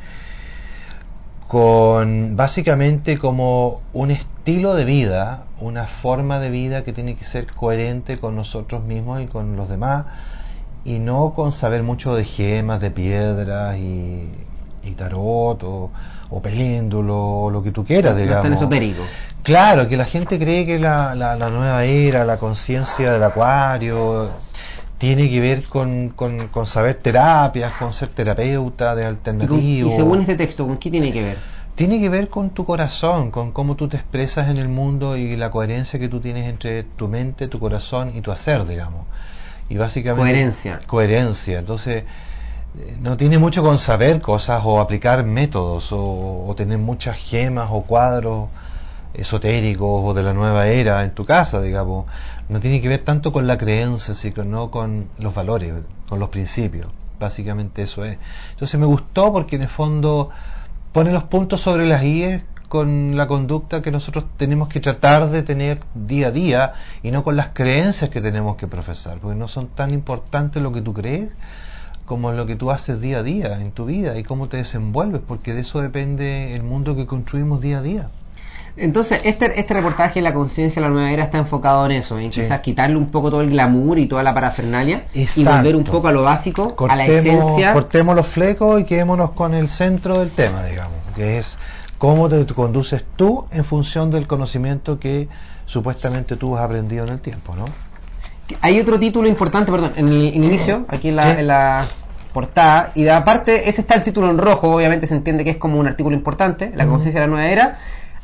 con 1.49 2.37
básicamente 2.37 3.19
como 3.19 3.81
un 3.95 4.11
estilo 4.11 4.75
de 4.75 4.85
vida, 4.85 5.45
una 5.61 5.87
forma 5.87 6.39
de 6.39 6.51
vida 6.51 6.85
que 6.85 6.93
tiene 6.93 7.17
que 7.17 7.25
ser 7.25 7.47
coherente 7.47 8.19
con 8.19 8.37
nosotros 8.37 8.85
mismos 8.85 9.23
y 9.23 9.27
con 9.27 9.57
los 9.57 9.69
demás, 9.71 10.05
y 10.85 10.99
no 10.99 11.33
con 11.35 11.53
saber 11.53 11.83
mucho 11.83 12.15
de 12.15 12.25
gemas, 12.25 12.81
de 12.81 12.91
piedras 12.91 13.79
y, 13.79 14.29
tarot 14.97 15.63
o, 15.65 15.91
o, 16.31 16.43
péndulo 16.43 17.43
o 17.43 17.51
lo 17.51 17.63
que 17.63 17.73
tú 17.73 17.85
quieras, 17.85 18.17
digamos. 18.17 18.47
Claro, 19.43 19.87
que 19.87 19.97
la 19.97 20.07
gente 20.07 20.39
cree 20.39 20.65
que 20.65 20.79
la, 20.79 21.15
la, 21.15 21.37
nueva 21.51 21.85
era, 21.85 22.25
la 22.25 22.39
conciencia 22.39 23.13
del 23.13 23.23
acuario, 23.23 24.31
tiene 24.99 25.31
que 25.31 25.41
ver 25.41 25.65
con, 25.65 26.11
con, 26.11 26.67
saber 26.67 26.97
terapias, 26.97 27.73
con 27.75 27.93
ser 27.93 28.09
terapeuta 28.09 28.95
de 28.95 29.07
alternativo. 29.07 29.89
¿Y, 29.89 29.93
según 29.93 30.21
este 30.21 30.35
texto, 30.35 30.67
con 30.67 30.77
qué 30.77 30.91
tiene 30.91 31.13
que 31.13 31.23
ver? 31.23 31.39
Tiene 31.77 32.01
que 32.01 32.09
ver 32.09 32.29
con 32.29 32.51
tu 32.51 32.65
corazón, 32.65 33.31
con 33.31 33.53
cómo 33.53 33.77
tú 33.77 33.87
te 33.87 33.97
expresas 33.97 34.49
en 34.51 34.57
el 34.57 34.69
mundo 34.69 35.17
y 35.17 35.37
la 35.37 35.53
coherencia 35.53 36.01
que 36.01 36.09
tú 36.09 36.19
tienes 36.19 36.49
entre 36.49 36.83
tu 36.83 37.07
mente, 37.07 37.47
tu 37.47 37.61
corazón 37.61 38.13
y 38.17 38.21
tu 38.21 38.33
hacer, 38.33 38.67
digamos. 38.67 39.07
y 39.71 39.77
básicamente 39.77 40.33
coherencia. 40.33 40.81
Coherencia. 40.87 41.61
Entonces, 41.61 42.05
eh, 42.77 42.97
no 43.01 43.17
tiene 43.17 43.39
mucho 43.39 43.63
con 43.63 43.79
saber 43.79 44.21
cosas 44.21 44.63
o 44.65 44.81
aplicar 44.81 45.25
métodos 45.25 45.89
o, 45.93 46.53
tener 46.57 46.79
muchas 46.79 47.17
gemas 47.17 47.69
o 47.71 47.83
cuadros 47.83 48.49
esotéricos 49.15 50.03
o 50.05 50.15
de 50.15 50.23
la 50.23 50.33
nueva 50.33 50.69
era 50.69 51.05
en 51.05 51.13
tu 51.13 51.25
casa, 51.25 51.61
digamos. 51.63 52.07
No 52.49 52.61
tiene 52.61 52.81
que 52.81 52.89
ver 52.89 53.01
tanto 53.01 53.33
con 53.33 53.47
la 53.47 53.59
creencia, 53.59 54.15
sino 54.15 54.71
con 54.71 55.09
los 55.19 55.35
valores, 55.35 55.75
con 56.09 56.19
los 56.19 56.31
principios. 56.31 56.89
Básicamente 57.21 57.83
eso 57.83 58.05
es. 58.05 58.19
Entonces 58.53 58.79
me 58.81 58.87
gustó 58.87 59.33
porque 59.33 59.57
en 59.57 59.63
el 59.63 59.69
fondo 59.69 60.31
pone 60.93 61.13
los 61.13 61.25
puntos 61.25 61.61
sobre 61.61 61.87
las 61.87 62.03
IES 62.03 62.45
con 62.69 63.17
la 63.17 63.27
conducta 63.27 63.83
que 63.83 63.91
nosotros 63.91 64.25
tenemos 64.37 64.69
que 64.69 64.81
tratar 64.81 65.31
de 65.31 65.43
tener 65.43 65.81
día 65.95 66.29
a 66.29 66.31
día 66.31 66.75
y 67.03 67.11
no 67.11 67.25
con 67.25 67.37
las 67.37 67.51
creencias 67.51 68.11
que 68.11 68.21
tenemos 68.21 68.57
que 68.57 68.67
profesar, 68.67 69.19
porque 69.19 69.37
no 69.37 69.49
son 69.49 69.69
tan 69.69 69.91
importantes 69.91 70.63
lo 70.63 70.73
que 70.73 70.83
tú 70.83 70.93
crees 70.93 71.31
como 72.05 72.33
lo 72.33 72.47
que 72.47 72.57
tú 72.57 72.71
haces 72.71 73.01
día 73.03 73.19
a 73.19 73.23
día 73.23 73.61
en 73.61 73.71
tu 73.71 73.85
vida 73.85 74.19
y 74.19 74.23
cómo 74.23 74.49
te 74.49 74.57
desenvuelves, 74.57 75.21
porque 75.27 75.53
de 75.53 75.61
eso 75.61 75.83
depende 75.83 76.55
el 76.55 76.63
mundo 76.63 76.97
que 76.97 77.05
construimos 77.05 77.61
día 77.61 77.79
a 77.79 77.83
día. 77.83 78.11
Entonces, 78.77 79.21
este, 79.25 79.59
este 79.59 79.75
reportaje, 79.75 80.21
La 80.21 80.33
conciencia 80.33 80.81
de 80.81 80.89
la 80.89 80.95
nueva 80.95 81.11
era, 81.11 81.25
está 81.25 81.39
enfocado 81.39 81.87
en 81.87 81.93
eso, 81.93 82.19
en 82.19 82.31
quizás 82.31 82.61
quitarle 82.61 82.97
un 82.97 83.11
poco 83.11 83.31
todo 83.31 83.41
el 83.41 83.51
glamour 83.51 83.99
y 83.99 84.07
toda 84.07 84.23
la 84.23 84.35
parafernalia 84.35 85.07
y 85.15 85.45
volver 85.45 85.77
un 85.77 85.85
poco 85.85 86.09
a 86.09 86.13
lo 86.13 86.23
básico, 86.23 86.75
a 86.89 86.97
la 86.97 87.07
esencia. 87.07 87.73
Cortemos 87.73 88.15
los 88.15 88.27
flecos 88.27 88.81
y 88.81 88.85
quedémonos 88.85 89.33
con 89.33 89.55
el 89.55 89.69
centro 89.69 90.19
del 90.21 90.31
tema, 90.31 90.65
digamos, 90.65 90.99
que 91.17 91.39
es 91.39 91.59
cómo 91.99 92.29
te 92.29 92.45
conduces 92.47 93.05
tú 93.17 93.47
en 93.51 93.65
función 93.65 94.11
del 94.11 94.27
conocimiento 94.27 94.99
que 94.99 95.29
supuestamente 95.67 96.37
tú 96.37 96.57
has 96.57 96.65
aprendido 96.65 97.05
en 97.05 97.11
el 97.11 97.21
tiempo, 97.21 97.55
¿no? 97.55 97.65
Hay 98.63 98.81
otro 98.81 98.99
título 98.99 99.29
importante, 99.29 99.71
perdón, 99.71 99.93
en 99.97 100.09
el, 100.09 100.35
inicio, 100.35 100.87
aquí 100.89 101.09
en 101.09 101.17
la, 101.47 101.87
portada, 102.33 102.93
y 102.95 103.03
de 103.03 103.11
aparte, 103.11 103.69
ese 103.69 103.81
está 103.81 103.95
el 103.95 104.05
título 104.05 104.31
en 104.31 104.39
rojo, 104.39 104.75
obviamente 104.75 105.07
se 105.07 105.15
entiende 105.15 105.45
que 105.45 105.51
es 105.51 105.57
como 105.57 105.79
un 105.79 105.87
artículo 105.87 106.15
importante, 106.17 106.73
La 106.75 106.87
conciencia 106.87 107.21
de 107.21 107.27
la 107.27 107.31
nueva 107.31 107.51
era. 107.51 107.79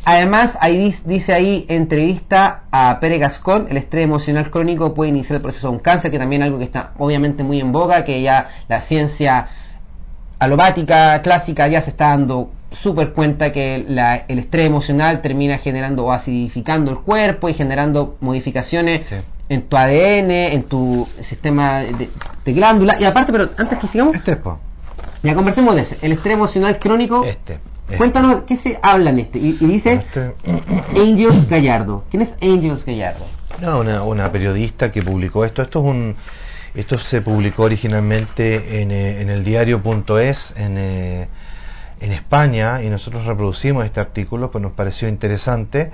Además, 0.05 0.59
ahí 0.61 0.95
dice 1.07 1.33
ahí 1.33 1.65
entrevista 1.69 2.65
a 2.71 3.01
Pere 3.01 3.19
Gascón, 3.19 3.69
el 3.71 3.79
estrés 3.79 4.05
emocional 4.05 4.51
crónico 4.51 4.93
puede 4.93 5.11
iniciar 5.11 5.37
el 5.37 5.43
proceso 5.43 5.69
de 5.69 5.75
un 5.75 5.81
cáncer, 5.81 6.11
que 6.11 6.19
también 6.19 6.43
es 6.43 6.47
algo 6.47 6.59
que 6.59 6.65
está 6.65 6.93
obviamente 6.99 7.43
muy 7.43 7.59
en 7.61 7.73
boga, 7.73 8.05
que 8.05 8.21
ya 8.21 8.49
la 8.69 8.81
ciencia 8.81 9.49
alopática 10.39 11.23
clásica 11.23 11.69
ya 11.69 11.81
se 11.81 11.91
está 11.91 12.09
dando 12.09 12.51
súper 12.71 13.13
cuenta 13.13 13.53
que 13.53 13.77
el 13.77 14.39
estrés 14.39 14.67
emocional 14.67 15.23
termina 15.23 15.59
generando 15.59 16.05
o 16.05 16.13
acidificando 16.13 16.91
el 16.91 16.99
cuerpo 16.99 17.49
y 17.49 17.55
generando 17.55 18.17
modificaciones 18.21 19.09
en 19.49 19.63
tu 19.63 19.77
ADN, 19.77 20.31
en 20.31 20.65
tu 20.65 21.09
sistema 21.21 21.81
de, 21.81 22.53
glándula. 22.53 22.97
Y 23.01 23.05
aparte, 23.05 23.33
pero 23.33 23.51
antes 23.57 23.79
que 23.79 23.87
sigamos, 23.87 24.15
este 24.17 24.39
ya 25.23 25.35
conversemos 25.35 25.75
de 25.75 25.81
ese, 25.83 25.99
el 26.03 26.13
estrés 26.13 26.35
emocional 26.35 26.79
crónico. 26.79 27.25
Este. 27.25 27.59
Este. 27.85 27.97
Cuéntanos, 27.97 28.43
¿qué 28.47 28.57
se 28.57 28.79
habla 28.83 29.11
en 29.11 29.19
este? 29.21 29.39
Y, 29.39 29.53
dice 29.53 29.95
este. 29.95 30.35
Angels 31.01 31.49
Gallardo. 31.49 32.05
¿Quién 32.11 32.23
es 32.23 32.35
Angels 32.41 32.85
Gallardo? 32.85 33.25
No, 33.61 33.81
una, 33.81 34.03
una 34.03 34.33
periodista 34.33 34.91
que 34.91 35.03
publicó 35.03 35.45
esto. 35.45 35.63
Esto 35.63 35.81
es 35.81 35.87
un 35.87 36.17
esto 36.75 36.99
se 36.99 37.23
publicó 37.23 37.63
originalmente 37.63 38.83
en, 38.83 38.91
eh, 38.91 39.21
en 39.21 39.31
el 39.31 39.45
diario.es 39.45 40.55
en, 40.57 40.77
eh, 40.77 41.29
en 42.01 42.13
España 42.13 42.83
y 42.83 42.91
nosotros 42.91 43.27
reproducimos 43.27 43.85
este 43.85 44.01
artículo, 44.01 44.51
pues 44.51 44.61
nos 44.61 44.73
pareció 44.73 45.09
interesante. 45.09 45.93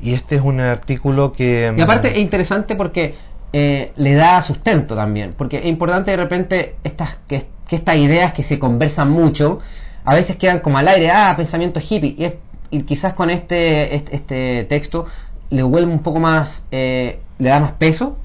Y 0.00 0.14
este 0.14 0.36
es 0.36 0.42
un 0.42 0.60
artículo 0.60 1.32
que... 1.32 1.72
Y 1.76 1.80
aparte 1.80 2.08
es 2.08 2.18
interesante 2.18 2.74
porque 2.74 3.14
eh, 3.52 3.92
le 3.96 4.14
da 4.14 4.42
sustento 4.42 4.94
también, 4.94 5.34
porque 5.36 5.58
es 5.58 5.66
importante 5.66 6.10
de 6.10 6.16
repente 6.16 6.76
estas, 6.84 7.16
que, 7.26 7.46
estas 7.70 7.96
ideas 7.96 8.32
que 8.32 8.42
se 8.42 8.58
conversan 8.58 9.10
mucho, 9.10 9.60
a 10.08 10.14
veces 10.14 10.36
quedan 10.36 10.60
como 10.60 10.78
al 10.78 10.88
aire, 10.88 11.10
ah, 11.10 11.34
pensamiento 11.36 11.80
hippie, 11.80 12.38
y, 12.70 12.82
quizás 12.82 13.14
con 13.14 13.30
este, 13.30 13.94
este, 13.94 14.16
este, 14.16 14.64
texto 14.64 15.06
le 15.50 15.62
vuelve 15.62 15.90
un 15.92 16.02
poco 16.02 16.20
más, 16.20 16.62
le 16.70 17.18
da 17.38 17.60
más 17.60 17.72
peso 17.72 18.16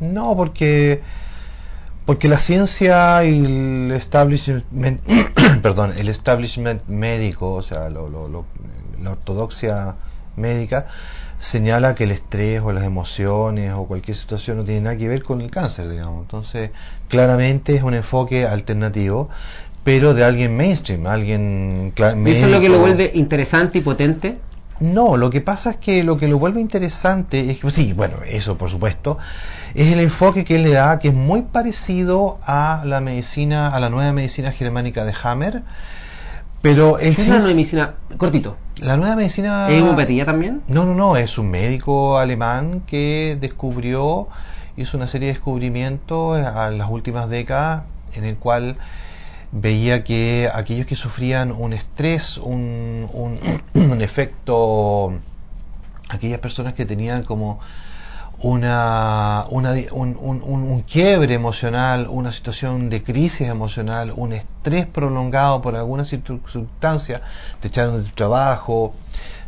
no, 0.00 0.34
porque 0.34 1.02
porque 2.06 2.26
la 2.26 2.38
ciencia 2.38 3.22
y 3.24 3.44
el 3.44 3.92
establishment, 3.92 5.00
perdón, 5.62 5.92
el 5.96 6.08
establishment 6.08 6.82
médico, 6.88 7.52
o 7.52 7.62
sea, 7.62 7.88
la 7.90 8.00
ortodoxia 9.10 9.94
médica, 10.36 10.86
señala 11.38 11.94
que 11.94 12.04
el 12.04 12.10
estrés 12.10 12.62
o 12.62 12.72
las 12.72 12.84
emociones 12.84 13.74
o 13.74 13.84
cualquier 13.84 14.16
situación 14.16 14.56
no 14.56 14.64
tiene 14.64 14.80
nada 14.80 14.96
que 14.96 15.06
ver 15.06 15.22
con 15.22 15.40
el 15.40 15.50
cáncer, 15.50 15.88
digamos. 15.88 16.22
Entonces, 16.22 16.70
claramente 17.08 17.76
es 17.76 17.82
un 17.82 17.94
enfoque 17.94 18.46
alternativo, 18.46 19.28
pero 19.84 20.14
de 20.14 20.24
alguien 20.24 20.56
mainstream, 20.56 21.06
alguien... 21.06 21.92
¿Y 21.96 22.30
eso 22.30 22.46
es 22.46 22.52
lo 22.52 22.60
que 22.60 22.68
lo 22.68 22.78
vuelve 22.80 23.10
interesante 23.14 23.78
y 23.78 23.80
potente? 23.80 24.38
No, 24.80 25.18
lo 25.18 25.28
que 25.28 25.42
pasa 25.42 25.72
es 25.72 25.76
que 25.76 26.04
lo 26.04 26.16
que 26.16 26.26
lo 26.26 26.38
vuelve 26.38 26.60
interesante 26.60 27.50
es 27.50 27.58
que, 27.58 27.70
sí, 27.70 27.92
bueno, 27.92 28.16
eso 28.26 28.56
por 28.56 28.70
supuesto, 28.70 29.18
es 29.74 29.92
el 29.92 30.00
enfoque 30.00 30.44
que 30.44 30.56
él 30.56 30.62
le 30.62 30.70
da, 30.70 30.98
que 30.98 31.08
es 31.08 31.14
muy 31.14 31.42
parecido 31.42 32.38
a 32.42 32.82
la 32.86 33.00
medicina, 33.00 33.68
a 33.68 33.78
la 33.78 33.90
nueva 33.90 34.12
medicina 34.12 34.52
germánica 34.52 35.04
de 35.04 35.14
Hammer, 35.22 35.62
pero 36.62 36.98
él 36.98 37.14
¿Qué 37.14 37.22
es 37.22 37.28
la 37.28 37.38
nueva 37.38 37.54
medicina? 37.54 37.94
Cortito. 38.16 38.56
La 38.80 38.96
nueva 38.96 39.16
medicina... 39.16 39.68
¿Es 39.68 39.82
homeopatía 39.82 40.24
también? 40.24 40.62
No, 40.68 40.86
no, 40.86 40.94
no, 40.94 41.16
es 41.16 41.36
un 41.36 41.50
médico 41.50 42.18
alemán 42.18 42.82
que 42.86 43.36
descubrió, 43.38 44.28
hizo 44.76 44.96
una 44.96 45.06
serie 45.06 45.28
de 45.28 45.34
descubrimientos 45.34 46.38
en 46.38 46.78
las 46.78 46.90
últimas 46.90 47.28
décadas 47.28 47.82
en 48.14 48.24
el 48.24 48.36
cual 48.36 48.76
veía 49.52 50.04
que 50.04 50.50
aquellos 50.52 50.86
que 50.86 50.94
sufrían 50.94 51.52
un 51.52 51.72
estrés, 51.72 52.38
un, 52.38 53.08
un, 53.12 54.02
efecto, 54.02 55.12
aquellas 56.08 56.38
personas 56.38 56.74
que 56.74 56.86
tenían 56.86 57.24
como 57.24 57.60
una, 58.42 59.44
una 59.50 59.74
un, 59.92 60.16
un, 60.16 60.80
quiebre 60.82 61.34
emocional, 61.34 62.06
una 62.08 62.32
situación 62.32 62.88
de 62.88 63.02
crisis 63.02 63.48
emocional, 63.48 64.12
un 64.16 64.32
estrés 64.32 64.86
prolongado 64.86 65.60
por 65.60 65.76
alguna 65.76 66.04
circunstancia, 66.04 67.22
te 67.60 67.68
echaron 67.68 67.98
de 67.98 68.08
tu 68.08 68.14
trabajo, 68.14 68.94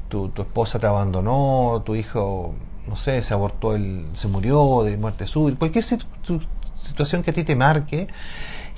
tu, 0.09 0.29
tu 0.29 0.43
esposa 0.43 0.79
te 0.79 0.87
abandonó, 0.87 1.83
tu 1.87 1.95
hijo, 1.95 2.55
no 2.87 2.97
sé, 2.97 3.23
se 3.23 3.33
abortó, 3.33 3.75
el, 3.75 4.07
se 4.15 4.29
murió 4.29 4.83
de 4.85 4.99
muerte 4.99 5.27
súbita, 5.27 5.59
cualquier 5.59 5.85
situación 5.85 7.23
que 7.23 7.31
a 7.31 7.35
ti 7.35 7.45
te 7.45 7.57
marque, 7.57 8.09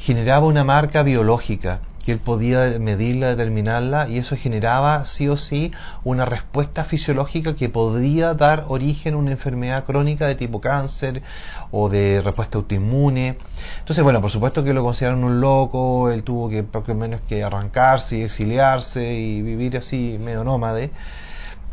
generaba 0.04 0.46
una 0.46 0.64
marca 0.64 1.02
biológica 1.02 1.80
que 2.04 2.12
él 2.12 2.18
podía 2.18 2.78
medirla, 2.78 3.28
determinarla, 3.28 4.06
y 4.10 4.18
eso 4.18 4.36
generaba 4.36 5.06
sí 5.06 5.30
o 5.30 5.38
sí 5.38 5.72
una 6.04 6.26
respuesta 6.26 6.84
fisiológica 6.84 7.56
que 7.56 7.70
podría 7.70 8.34
dar 8.34 8.66
origen 8.68 9.14
a 9.14 9.16
una 9.16 9.30
enfermedad 9.30 9.84
crónica 9.86 10.26
de 10.26 10.34
tipo 10.34 10.60
cáncer 10.60 11.22
o 11.70 11.88
de 11.88 12.20
respuesta 12.22 12.58
autoinmune. 12.58 13.38
Entonces, 13.78 14.04
bueno, 14.04 14.20
por 14.20 14.30
supuesto 14.30 14.62
que 14.62 14.74
lo 14.74 14.84
consideraron 14.84 15.24
un 15.24 15.40
loco, 15.40 16.10
él 16.10 16.22
tuvo 16.22 16.50
que 16.50 16.62
poco 16.62 16.94
menos 16.94 17.22
que 17.22 17.42
arrancarse 17.42 18.18
y 18.18 18.22
exiliarse 18.24 19.14
y 19.14 19.40
vivir 19.40 19.78
así 19.78 20.18
medio 20.20 20.44
nómade. 20.44 20.90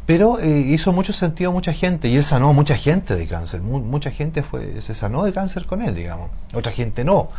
Pero 0.05 0.39
eh, 0.39 0.65
hizo 0.67 0.91
mucho 0.91 1.13
sentido 1.13 1.51
a 1.51 1.53
mucha 1.53 1.74
gente 1.74 2.08
y 2.08 2.17
él 2.17 2.24
sanó 2.24 2.50
a 2.50 2.53
mucha 2.53 2.75
gente 2.75 3.15
de 3.15 3.27
cáncer. 3.27 3.62
mucha 3.62 4.12
gente 4.12 4.43
fue, 4.43 4.81
se 4.81 4.93
sanó 4.96 5.24
de 5.24 5.34
cáncer 5.34 5.65
con 5.65 5.81
él, 5.81 5.96
digamos. 5.96 6.31
Otra 6.53 6.72
gente 6.72 7.03
no. 7.03 7.29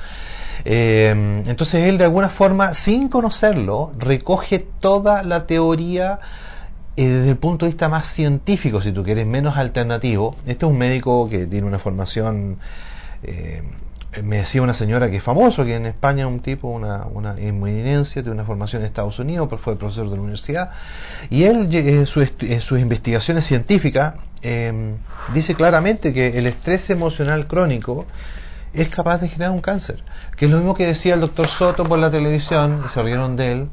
Eh, 0.65 1.43
entonces 1.47 1.89
él 1.89 1.99
de 1.99 2.05
alguna 2.05 2.29
forma, 2.29 2.73
sin 2.75 3.09
conocerlo, 3.09 3.93
recoge 3.99 4.61
toda 4.81 5.23
la 5.23 5.47
teoría 5.47 6.21
eh, 6.97 7.07
desde 7.07 7.31
el 7.31 7.37
punto 7.39 7.65
de 7.65 7.73
vista 7.73 7.89
más 7.89 8.07
científico, 8.07 8.83
si 8.83 8.93
tú 8.93 9.03
quieres, 9.03 9.27
menos 9.27 9.57
alternativo. 9.57 10.31
Este 10.47 10.67
es 10.67 10.71
un 10.71 10.77
médico 10.77 11.27
que 11.29 11.47
tiene 11.47 11.67
una 11.67 11.79
formación, 11.79 12.59
eh, 13.23 13.63
me 14.23 14.39
decía 14.39 14.61
una 14.61 14.75
señora 14.75 15.11
que 15.11 15.17
es 15.17 15.23
famoso, 15.23 15.65
que 15.65 15.75
en 15.75 15.87
España 15.87 16.27
un 16.27 16.41
tipo, 16.41 16.69
una, 16.69 17.07
una 17.07 17.39
eminencia, 17.39 18.23
tiene 18.23 18.35
una 18.35 18.45
formación 18.45 18.83
en 18.83 18.87
Estados 18.87 19.19
Unidos, 19.19 19.49
pero 19.49 19.63
fue 19.63 19.77
profesor 19.77 20.11
de 20.11 20.17
la 20.17 20.23
universidad, 20.23 20.71
y 21.31 21.45
él 21.45 21.69
en, 21.73 22.07
sus 22.07 22.79
investigaciones 22.79 23.47
científicas 23.47 24.15
dice 25.33 25.55
claramente 25.55 26.13
que 26.13 26.39
el 26.39 26.47
estrés 26.47 26.91
emocional 26.91 27.47
crónico 27.47 28.07
es 28.75 28.93
capaz 28.93 29.19
de 29.19 29.29
generar 29.29 29.53
un 29.53 29.61
cáncer. 29.61 30.03
Que 30.37 30.47
es 30.47 30.51
lo 30.51 30.59
mismo 30.59 30.75
que 30.75 30.87
decía 30.87 31.15
el 31.15 31.21
doctor 31.21 31.47
Soto 31.47 31.85
por 31.85 31.99
la 31.99 32.11
televisión, 32.11 32.85
se 32.93 33.03
rieron 33.03 33.37
de 33.37 33.53
él 33.53 33.69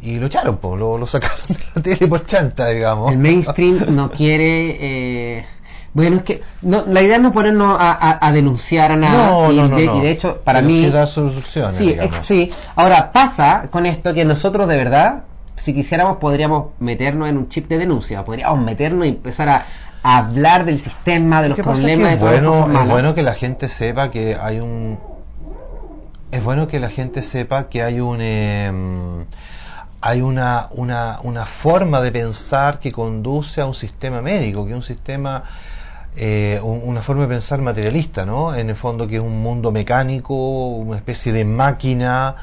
y 0.00 0.16
lo 0.16 0.26
echaron, 0.26 0.58
lo, 0.62 1.06
sacaron 1.06 1.38
de 1.48 1.56
la 1.74 1.82
tele 1.82 2.06
por 2.08 2.24
chanta, 2.26 2.68
digamos. 2.68 3.12
El 3.12 3.18
mainstream 3.18 3.94
no 3.94 4.10
quiere... 4.10 5.38
Eh, 5.38 5.46
bueno, 5.94 6.16
es 6.16 6.22
que 6.22 6.40
no, 6.62 6.84
la 6.86 7.02
idea 7.02 7.16
es 7.16 7.22
no 7.22 7.32
ponernos 7.32 7.76
a, 7.78 8.32
denunciar 8.32 8.92
a 8.92 8.96
nada. 8.96 9.52
y, 9.52 10.00
de, 10.00 10.10
hecho, 10.10 10.38
para 10.42 10.62
mí... 10.62 10.88
Da 10.88 11.06
soluciones, 11.06 11.74
sí, 11.74 11.96
sí, 12.22 12.50
ahora 12.76 13.12
pasa 13.12 13.68
con 13.70 13.84
esto 13.84 14.14
que 14.14 14.24
nosotros 14.24 14.68
de 14.68 14.76
verdad, 14.78 15.24
si 15.56 15.74
quisiéramos, 15.74 16.16
podríamos 16.16 16.68
meternos 16.78 17.28
en 17.28 17.36
un 17.36 17.48
chip 17.48 17.68
de 17.68 17.78
denuncia, 17.78 18.24
podríamos 18.24 18.64
meternos 18.64 19.06
y 19.06 19.10
empezar 19.10 19.48
a 19.50 19.66
hablar 20.02 20.64
del 20.64 20.78
sistema, 20.78 21.42
de 21.42 21.50
los 21.50 21.58
problemas, 21.58 22.12
de 22.12 22.16
todas 22.16 22.40
bueno, 22.40 22.80
Es 22.80 22.88
bueno 22.88 23.14
que 23.14 23.22
la 23.22 23.34
gente 23.34 23.68
sepa 23.68 24.10
que 24.10 24.36
hay 24.40 24.60
un... 24.60 24.98
Es 26.30 26.42
bueno 26.42 26.68
que 26.68 26.80
la 26.80 26.88
gente 26.88 27.22
sepa 27.22 27.68
que 27.68 27.82
hay 27.82 28.00
un... 28.00 28.22
Em, 28.22 29.24
hay 30.00 30.20
una, 30.22 30.68
una, 30.72 31.20
una 31.22 31.44
forma 31.44 32.00
de 32.00 32.10
pensar 32.10 32.80
que 32.80 32.90
conduce 32.90 33.60
a 33.60 33.66
un 33.66 33.74
sistema 33.74 34.20
médico, 34.20 34.64
que 34.64 34.70
es 34.70 34.76
un 34.76 34.82
sistema 34.82 35.44
eh, 36.16 36.60
una 36.62 37.02
forma 37.02 37.22
de 37.22 37.28
pensar 37.28 37.60
materialista, 37.62 38.26
¿no? 38.26 38.54
En 38.54 38.68
el 38.70 38.76
fondo 38.76 39.06
que 39.08 39.16
es 39.16 39.22
un 39.22 39.42
mundo 39.42 39.72
mecánico, 39.72 40.34
una 40.68 40.96
especie 40.96 41.32
de 41.32 41.44
máquina 41.44 42.36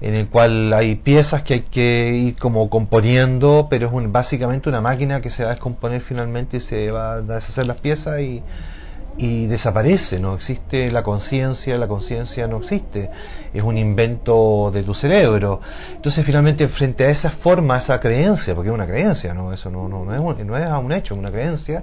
en 0.00 0.14
el 0.14 0.28
cual 0.28 0.72
hay 0.72 0.94
piezas 0.94 1.42
que 1.42 1.54
hay 1.54 1.60
que 1.60 2.10
ir 2.10 2.36
como 2.36 2.70
componiendo, 2.70 3.66
pero 3.68 3.88
es 3.88 4.12
básicamente 4.12 4.68
una 4.68 4.80
máquina 4.80 5.20
que 5.20 5.30
se 5.30 5.42
va 5.42 5.50
a 5.50 5.52
descomponer 5.54 6.00
finalmente 6.00 6.58
y 6.58 6.60
se 6.60 6.90
va 6.90 7.14
a 7.14 7.20
deshacer 7.20 7.66
las 7.66 7.80
piezas 7.80 8.20
y, 8.20 8.42
y 9.16 9.46
desaparece, 9.46 10.20
no 10.20 10.34
existe 10.34 10.92
la 10.92 11.02
conciencia, 11.02 11.76
la 11.76 11.88
conciencia 11.88 12.46
no 12.46 12.58
existe, 12.58 13.10
es 13.52 13.62
un 13.64 13.76
invento 13.76 14.70
de 14.72 14.84
tu 14.84 14.94
cerebro. 14.94 15.60
Entonces 15.96 16.24
finalmente 16.24 16.68
frente 16.68 17.04
a 17.04 17.10
esa 17.10 17.30
forma, 17.30 17.74
a 17.74 17.78
esa 17.78 17.98
creencia, 17.98 18.54
porque 18.54 18.68
es 18.68 18.74
una 18.74 18.86
creencia, 18.86 19.34
no, 19.34 19.52
eso 19.52 19.70
no, 19.70 19.88
no, 19.88 20.04
no, 20.04 20.14
es, 20.14 20.20
un, 20.20 20.46
no 20.46 20.56
es 20.56 20.70
un 20.70 20.92
hecho, 20.92 21.14
es 21.14 21.18
una 21.18 21.32
creencia, 21.32 21.82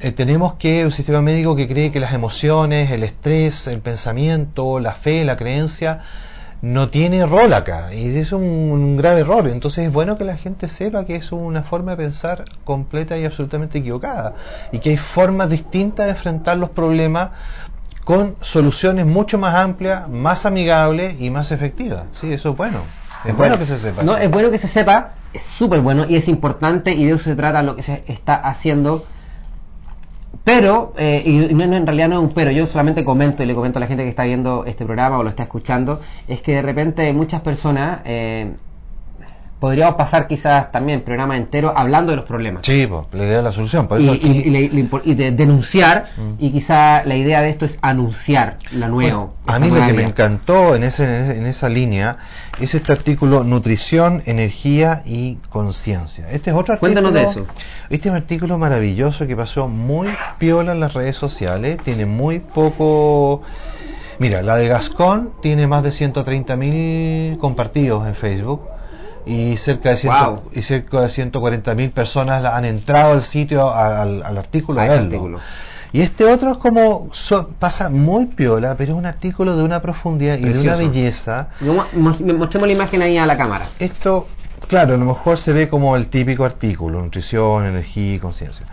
eh, 0.00 0.12
tenemos 0.12 0.54
que 0.54 0.84
un 0.84 0.92
sistema 0.92 1.20
médico 1.20 1.54
que 1.54 1.68
cree 1.68 1.92
que 1.92 2.00
las 2.00 2.14
emociones, 2.14 2.90
el 2.90 3.02
estrés, 3.02 3.66
el 3.66 3.80
pensamiento, 3.80 4.80
la 4.80 4.94
fe, 4.94 5.24
la 5.26 5.36
creencia, 5.36 6.00
no 6.62 6.88
tiene 6.88 7.24
rol 7.26 7.52
acá 7.54 7.92
y 7.92 8.16
es 8.16 8.32
un, 8.32 8.96
grave 8.96 9.20
error. 9.20 9.48
Entonces 9.48 9.86
es 9.86 9.92
bueno 9.92 10.16
que 10.16 10.24
la 10.24 10.36
gente 10.36 10.68
sepa 10.68 11.04
que 11.04 11.16
es 11.16 11.32
una 11.32 11.62
forma 11.62 11.92
de 11.92 11.98
pensar 11.98 12.44
completa 12.64 13.18
y 13.18 13.24
absolutamente 13.24 13.78
equivocada 13.78 14.34
y 14.72 14.78
que 14.78 14.90
hay 14.90 14.96
formas 14.96 15.50
distintas 15.50 16.06
de 16.06 16.12
enfrentar 16.12 16.56
los 16.56 16.70
problemas 16.70 17.30
con 18.04 18.36
soluciones 18.40 19.04
mucho 19.04 19.38
más 19.38 19.54
amplias, 19.54 20.08
más 20.08 20.46
amigables 20.46 21.20
y 21.20 21.28
más 21.28 21.52
efectivas. 21.52 22.04
Sí, 22.12 22.32
eso 22.32 22.50
es 22.50 22.56
bueno. 22.56 22.80
Es 23.24 23.36
bueno, 23.36 23.58
que 23.58 23.66
se 23.66 23.78
sepa. 23.78 24.02
No, 24.02 24.16
es 24.16 24.30
bueno 24.30 24.50
que 24.50 24.56
se 24.56 24.66
sepa, 24.66 25.12
es 25.34 25.42
súper 25.42 25.80
bueno 25.80 26.06
y 26.08 26.16
es 26.16 26.26
importante 26.26 26.94
y 26.94 27.04
de 27.04 27.12
eso 27.12 27.24
se 27.24 27.36
trata 27.36 27.62
lo 27.62 27.76
que 27.76 27.82
se 27.82 28.02
está 28.06 28.34
haciendo 28.34 29.04
pero, 30.44 30.92
eh, 30.96 31.22
y 31.24 31.54
no, 31.54 31.62
en 31.64 31.86
realidad 31.86 32.08
no 32.08 32.16
es 32.16 32.22
un 32.22 32.34
pero, 32.34 32.50
yo 32.50 32.66
solamente 32.66 33.04
comento 33.04 33.42
y 33.42 33.46
le 33.46 33.54
comento 33.54 33.78
a 33.78 33.80
la 33.80 33.86
gente 33.86 34.02
que 34.04 34.08
está 34.08 34.24
viendo 34.24 34.64
este 34.64 34.84
programa 34.84 35.18
o 35.18 35.22
lo 35.22 35.28
está 35.30 35.42
escuchando, 35.42 36.00
es 36.26 36.40
que 36.40 36.54
de 36.54 36.62
repente 36.62 37.12
muchas 37.12 37.42
personas 37.42 38.00
eh, 38.04 38.52
podríamos 39.60 39.94
pasar 39.96 40.26
quizás 40.26 40.72
también 40.72 41.02
programa 41.02 41.36
entero 41.36 41.72
hablando 41.76 42.10
de 42.10 42.16
los 42.16 42.24
problemas. 42.24 42.64
Sí, 42.64 42.86
pues, 42.86 43.04
la 43.12 43.26
idea 43.26 43.36
de 43.36 43.42
la 43.42 43.52
solución. 43.52 43.86
y, 43.98 45.14
de 45.14 45.30
denunciar, 45.32 46.08
mm. 46.16 46.42
y 46.42 46.50
quizá 46.50 47.04
la 47.04 47.14
idea 47.14 47.42
de 47.42 47.50
esto 47.50 47.66
es 47.66 47.78
anunciar 47.82 48.58
la 48.72 48.88
nueva. 48.88 49.28
a 49.46 49.58
mí 49.58 49.68
lo 49.68 49.86
que 49.86 49.92
me 49.92 50.02
encantó 50.02 50.74
en, 50.74 50.82
ese, 50.82 51.04
en 51.36 51.46
esa 51.46 51.68
línea 51.68 52.16
es 52.58 52.74
este 52.74 52.92
artículo 52.92 53.44
Nutrición, 53.44 54.22
Energía 54.24 55.02
y 55.04 55.36
Conciencia. 55.50 56.30
Este 56.30 56.50
es 56.50 56.56
otro 56.56 56.72
artículo. 56.72 56.94
Cuéntanos 57.02 57.12
de 57.12 57.22
eso. 57.22 57.46
Este 57.90 58.08
es 58.08 58.12
un 58.12 58.16
artículo 58.16 58.56
maravilloso 58.56 59.26
que 59.26 59.36
pasó 59.36 59.68
muy 59.68 60.08
piola 60.38 60.72
en 60.72 60.80
las 60.80 60.94
redes 60.94 61.16
sociales, 61.16 61.78
tiene 61.84 62.06
muy 62.06 62.40
poco... 62.40 63.42
Mira, 64.18 64.42
la 64.42 64.56
de 64.56 64.68
Gascón 64.68 65.32
tiene 65.40 65.66
más 65.66 65.82
de 65.82 65.90
130.000 65.90 67.38
compartidos 67.38 68.06
en 68.06 68.14
Facebook 68.14 68.60
y 69.26 69.56
cerca 69.56 69.90
de, 69.90 69.96
ciento, 69.96 70.42
y 70.52 70.62
cerca 70.62 71.00
de 71.00 71.06
140.000 71.06 71.90
personas 71.92 72.44
han 72.44 72.64
entrado 72.64 73.12
al 73.12 73.22
sitio, 73.22 73.72
al, 73.72 74.22
artículo, 74.36 74.80
Y 75.92 76.02
este 76.02 76.24
otro 76.24 76.52
es 76.52 76.56
como, 76.58 77.10
pasa 77.58 77.88
muy 77.88 78.26
piola, 78.26 78.76
pero 78.76 78.92
es 78.92 78.98
un 78.98 79.06
artículo 79.06 79.56
de 79.56 79.62
una 79.62 79.80
profundidad 79.80 80.38
y 80.38 80.42
de 80.42 80.60
una 80.60 80.76
belleza. 80.76 81.48
Mostremos 81.92 82.68
la 82.68 82.72
imagen 82.72 83.02
ahí 83.02 83.18
a 83.18 83.26
la 83.26 83.36
cámara. 83.36 83.66
Esto, 83.78 84.28
claro, 84.68 84.94
a 84.94 84.96
lo 84.96 85.04
mejor 85.04 85.38
se 85.38 85.52
ve 85.52 85.68
como 85.68 85.96
el 85.96 86.08
típico 86.08 86.44
artículo, 86.44 87.00
nutrición, 87.00 87.66
energía 87.66 88.14
y 88.14 88.18
conciencia. 88.18 88.66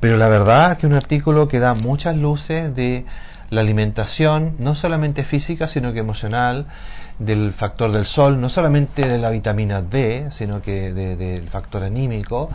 Pero 0.00 0.16
la 0.16 0.28
verdad 0.28 0.72
es 0.72 0.78
que 0.78 0.86
es 0.86 0.90
un 0.90 0.96
artículo 0.96 1.48
que 1.48 1.60
da 1.60 1.74
muchas 1.74 2.16
luces 2.16 2.74
de 2.74 3.06
la 3.50 3.60
alimentación, 3.60 4.54
no 4.58 4.74
solamente 4.74 5.24
física, 5.24 5.68
sino 5.68 5.92
que 5.92 6.00
emocional, 6.00 6.66
del 7.18 7.52
factor 7.52 7.92
del 7.92 8.06
sol, 8.06 8.40
no 8.40 8.48
solamente 8.48 9.08
de 9.08 9.18
la 9.18 9.30
vitamina 9.30 9.82
D, 9.82 10.30
sino 10.30 10.62
que 10.62 10.92
del 10.92 11.48
factor 11.48 11.84
anímico, 11.84 12.50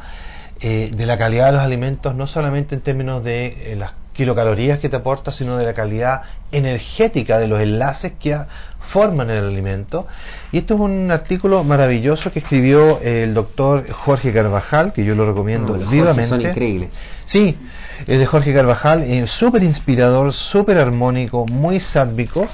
eh, 0.62 0.91
de 0.93 1.06
la 1.06 1.17
calidad 1.17 1.48
de 1.48 1.52
los 1.54 1.62
alimentos, 1.62 2.15
no 2.15 2.28
solamente 2.28 2.76
en 2.76 2.82
términos 2.82 3.24
de 3.24 3.72
eh, 3.72 3.76
las 3.76 3.93
kilocalorías 4.19 4.79
que 4.79 4.89
te 4.89 4.97
aporta, 4.97 5.32
sino 5.32 5.55
de 5.55 5.63
la 5.63 5.73
calidad 5.73 6.23
energética 6.51 7.39
de 7.39 7.47
los 7.47 7.62
enlaces 7.62 8.12
que 8.19 8.38
forman 8.82 9.29
el 9.29 9.45
alimento. 9.45 10.08
Y 10.51 10.58
esto 10.58 10.73
es 10.73 10.82
un 10.82 11.10
artículo 11.10 11.63
maravilloso 11.63 12.29
que 12.29 12.39
escribió 12.39 12.99
el 12.99 13.34
doctor 13.34 13.89
Jorge 13.89 14.34
Carvajal, 14.34 14.91
que 14.91 15.05
yo 15.05 15.15
lo 15.15 15.25
recomiendo 15.25 15.75
vivamente. 15.75 16.27
Son 16.27 16.41
increíbles. 16.41 16.89
Sí, 17.23 17.58
es 17.99 18.19
de 18.19 18.25
Jorge 18.25 18.53
Carvajal, 18.53 19.03
eh, 19.03 19.25
súper 19.25 19.63
inspirador, 19.63 20.34
súper 20.34 20.79
armónico, 20.79 21.45
muy 21.45 21.79
sádvico. 21.79 22.45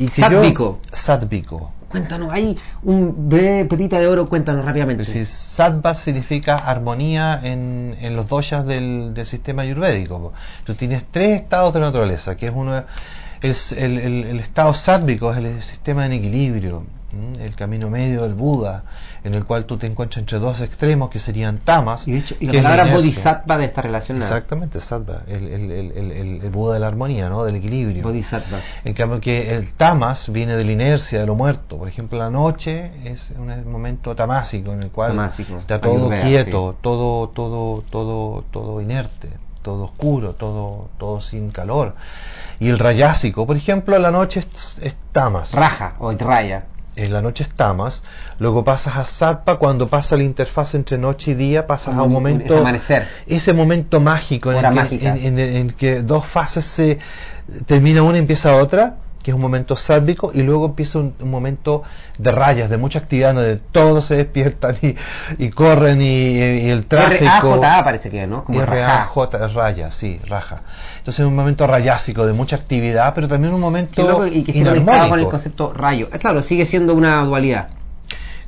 Y 0.00 0.08
sádvico. 0.08 0.80
sádvico. 0.92 1.70
Cuéntanos, 1.94 2.30
hay 2.32 2.58
un 2.82 3.28
breve 3.28 3.66
pepita 3.66 4.00
de 4.00 4.08
oro, 4.08 4.26
cuéntanos 4.26 4.64
rápidamente. 4.64 5.04
Sí, 5.04 5.24
sattva 5.24 5.94
significa 5.94 6.56
armonía 6.56 7.38
en, 7.40 7.96
en 8.00 8.16
los 8.16 8.28
doshas 8.28 8.66
del, 8.66 9.14
del, 9.14 9.26
sistema 9.26 9.62
ayurvédico. 9.62 10.32
Tú 10.64 10.74
tienes 10.74 11.04
tres 11.08 11.42
estados 11.42 11.72
de 11.72 11.78
naturaleza, 11.78 12.36
que 12.36 12.46
es 12.46 12.52
uno 12.52 12.82
el, 13.42 13.54
el, 13.78 14.24
el 14.24 14.40
estado 14.40 14.74
sádvico, 14.74 15.30
es 15.30 15.38
el 15.38 15.62
sistema 15.62 16.04
en 16.04 16.14
equilibrio, 16.14 16.82
el 17.40 17.54
camino 17.54 17.90
medio 17.90 18.22
del 18.22 18.34
Buda, 18.34 18.84
en 19.24 19.34
el 19.34 19.44
cual 19.44 19.64
tú 19.64 19.76
te 19.76 19.86
encuentras 19.86 20.18
entre 20.18 20.38
dos 20.38 20.60
extremos 20.60 21.10
que 21.10 21.18
serían 21.18 21.58
tamas. 21.58 22.06
Y, 22.06 22.22
la 22.40 22.62
palabra 22.62 22.94
bodhisattva 22.94 23.56
de 23.58 23.64
esta 23.64 23.82
relación. 23.82 24.18
Exactamente, 24.18 24.80
sattva, 24.80 25.22
el, 25.26 25.46
el, 25.48 25.70
el, 25.70 26.42
el, 26.42 26.50
Buda 26.50 26.74
de 26.74 26.80
la 26.80 26.88
armonía, 26.88 27.28
¿no? 27.28 27.44
del 27.44 27.56
equilibrio. 27.56 28.02
Bodhisattva. 28.02 28.60
En 28.84 28.94
cambio 28.94 29.20
que 29.20 29.54
el 29.56 29.72
tamas 29.72 30.30
viene 30.30 30.56
de 30.56 30.64
la 30.64 30.72
inercia, 30.72 31.20
de 31.20 31.26
lo 31.26 31.34
muerto. 31.34 31.78
Por 31.78 31.88
ejemplo, 31.88 32.18
la 32.18 32.30
noche 32.30 32.90
es 33.04 33.32
un 33.36 33.70
momento 33.70 34.14
tamásico 34.14 34.72
en 34.72 34.82
el 34.82 34.90
cual 34.90 35.18
está 35.58 35.80
todo 35.80 36.10
quieto, 36.10 36.76
todo, 36.80 37.28
todo, 37.28 37.82
todo, 37.90 38.44
todo 38.50 38.80
inerte, 38.80 39.30
todo 39.62 39.84
oscuro, 39.84 40.34
todo, 40.34 40.90
todo 40.98 41.20
sin 41.20 41.50
calor. 41.50 41.94
Y 42.60 42.68
el 42.68 42.78
rayásico, 42.78 43.46
por 43.46 43.56
ejemplo, 43.56 43.98
la 43.98 44.10
noche 44.10 44.40
es, 44.40 44.78
es 44.80 44.96
tamas. 45.12 45.52
Raja 45.52 45.94
o 45.98 46.12
raya 46.12 46.66
en 46.96 47.12
la 47.12 47.22
noche 47.22 47.44
es 47.44 47.50
tamas, 47.50 48.02
luego 48.38 48.64
pasas 48.64 48.96
a 48.96 49.04
sattva, 49.04 49.58
cuando 49.58 49.88
pasa 49.88 50.16
la 50.16 50.22
interfaz 50.22 50.74
entre 50.74 50.98
noche 50.98 51.32
y 51.32 51.34
día, 51.34 51.66
pasas 51.66 51.94
a 51.96 52.02
un 52.02 52.12
momento... 52.12 52.58
amanecer. 52.58 53.06
Ese 53.26 53.52
momento 53.52 54.00
mágico 54.00 54.52
en 54.52 54.64
el, 54.64 54.88
que, 54.88 55.08
en, 55.08 55.70
que, 55.70 56.02
dos 56.02 56.24
fases 56.26 56.64
se... 56.64 56.98
termina 57.66 58.02
una 58.02 58.18
y 58.18 58.20
empieza 58.20 58.56
otra, 58.56 58.96
que 59.24 59.30
es 59.30 59.34
un 59.34 59.40
momento 59.40 59.74
sádvico, 59.74 60.30
y 60.34 60.42
luego 60.42 60.66
empieza 60.66 60.98
un, 60.98 61.14
momento 61.22 61.82
de 62.18 62.30
rayas, 62.30 62.68
de 62.68 62.76
mucha 62.76 62.98
actividad, 62.98 63.34
donde 63.34 63.56
todos 63.56 64.04
se 64.04 64.16
despiertan 64.16 64.76
y, 65.38 65.48
corren 65.48 66.02
y, 66.02 66.68
el 66.68 66.84
tráfico... 66.84 67.24
R-A-J-A 67.24 67.84
parece 67.84 68.10
que, 68.10 68.26
¿no? 68.26 68.44
Como 68.44 68.60
R-A-J, 68.60 69.48
raya, 69.48 69.90
sí, 69.90 70.20
raja. 70.26 70.60
Entonces 70.98 71.20
es 71.20 71.26
un 71.26 71.34
momento 71.34 71.66
rayásico, 71.66 72.26
de 72.26 72.34
mucha 72.34 72.56
actividad, 72.56 73.14
pero 73.14 73.26
también 73.26 73.54
un 73.54 73.60
momento 73.62 74.26
y 74.26 74.44
que 74.44 74.52
esté 74.52 75.08
con 75.08 75.18
el 75.18 75.28
concepto 75.28 75.72
rayo. 75.72 76.10
Claro, 76.10 76.42
sigue 76.42 76.66
siendo 76.66 76.94
una 76.94 77.24
dualidad. 77.24 77.68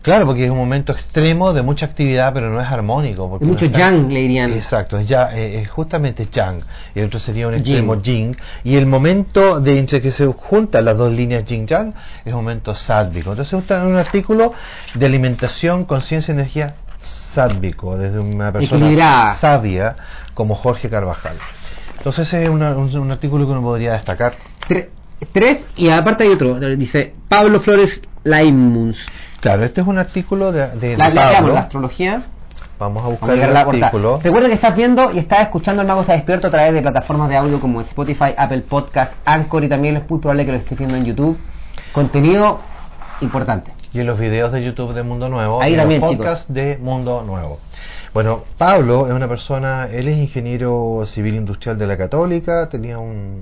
Claro, 0.07 0.25
porque 0.25 0.45
es 0.45 0.51
un 0.53 0.57
momento 0.57 0.93
extremo 0.93 1.53
de 1.53 1.63
mucha 1.63 1.87
actividad, 1.87 2.33
pero 2.33 2.49
no 2.49 2.61
es 2.61 2.69
armónico. 2.69 3.29
Porque 3.29 3.45
mucho 3.45 3.67
yang, 3.67 4.09
le 4.09 4.21
dirían. 4.21 4.53
Exacto, 4.53 5.01
es, 5.01 5.09
ya, 5.09 5.37
eh, 5.37 5.61
es 5.61 5.69
justamente 5.69 6.29
yang. 6.31 6.61
Y 6.95 7.01
el 7.01 7.07
otro 7.07 7.19
sería 7.19 7.49
un 7.49 7.55
extremo 7.55 8.01
jing. 8.01 8.37
Y 8.63 8.77
el 8.77 8.87
momento 8.87 9.59
de 9.59 9.81
entre 9.81 10.01
que 10.01 10.13
se 10.13 10.25
juntan 10.29 10.85
las 10.85 10.97
dos 10.97 11.13
líneas 11.13 11.45
yin-yang 11.45 11.93
es 12.25 12.33
un 12.33 12.39
momento 12.39 12.73
sádvico. 12.73 13.31
Entonces, 13.31 13.59
es 13.59 13.83
un 13.83 13.97
artículo 13.97 14.53
de 14.95 15.07
alimentación, 15.07 15.87
conciencia 15.87 16.31
y 16.31 16.37
energía 16.37 16.77
sádvico, 17.03 17.99
desde 17.99 18.21
una 18.21 18.53
persona 18.53 19.35
sabia 19.35 19.97
como 20.35 20.55
Jorge 20.55 20.89
Carvajal. 20.89 21.35
Entonces, 21.99 22.29
ese 22.29 22.45
es 22.45 22.49
un, 22.49 22.63
artículo 22.63 23.45
que 23.45 23.51
uno 23.51 23.63
podría 23.63 23.95
destacar. 23.95 24.37
Tres, 25.33 25.65
y 25.77 25.89
aparte 25.89 26.23
hay 26.23 26.31
otro, 26.31 26.61
dice 26.77 27.13
Pablo 27.29 27.59
Flores 27.59 28.03
Laimuns. 28.23 29.09
Claro, 29.41 29.65
este 29.65 29.81
es 29.81 29.87
un 29.87 29.99
artículo 29.99 30.53
de, 30.53 30.69
de, 30.77 30.97
la, 30.97 31.11
la 31.11 31.61
astrología. 31.61 32.23
Vamos 32.79 33.05
a 33.05 33.09
buscar 33.09 33.31
el 33.31 33.57
artículo. 33.57 34.21
Recuerda 34.23 34.49
que 34.49 34.55
estás 34.55 34.77
viendo 34.77 35.11
y 35.13 35.19
estás 35.19 35.41
escuchando 35.41 35.81
El 35.81 35.89
Mago 35.89 36.03
está 36.03 36.13
despierto 36.13 36.49
a 36.49 36.51
través 36.51 36.75
de 36.75 36.83
plataformas 36.83 37.29
de 37.31 37.37
audio 37.37 37.59
como 37.59 37.81
Spotify, 37.81 38.35
Apple 38.37 38.63
Podcast, 38.69 39.15
Anchor 39.25 39.65
y 39.65 39.69
también 39.69 39.97
es 39.97 40.09
muy 40.11 40.19
probable 40.19 40.45
que 40.45 40.53
lo 40.53 40.59
estés 40.59 40.77
viendo 40.77 40.97
en 40.97 41.05
YouTube. 41.05 41.39
Contenido 41.93 42.59
importante. 43.23 43.73
Y 43.95 44.01
en 44.01 44.07
los 44.07 44.19
videos 44.19 44.53
de 44.53 44.63
YouTube 44.63 44.93
de 44.93 45.03
Mundo 45.03 45.31
Nuevo. 45.31 45.63
Ahí 45.63 45.73
y 45.73 45.77
también, 45.77 46.03
los 46.03 46.15
podcasts 46.15 46.53
de 46.53 46.77
Mundo 46.77 47.23
Nuevo. 47.27 47.59
Bueno, 48.13 48.45
Pablo 48.59 49.07
es 49.07 49.15
una 49.15 49.29
persona, 49.29 49.89
él 49.91 50.09
es 50.09 50.19
ingeniero 50.19 51.03
civil 51.07 51.35
industrial 51.35 51.79
de 51.79 51.87
la 51.87 51.97
Católica, 51.97 52.69
tenía 52.69 52.99
un, 52.99 53.41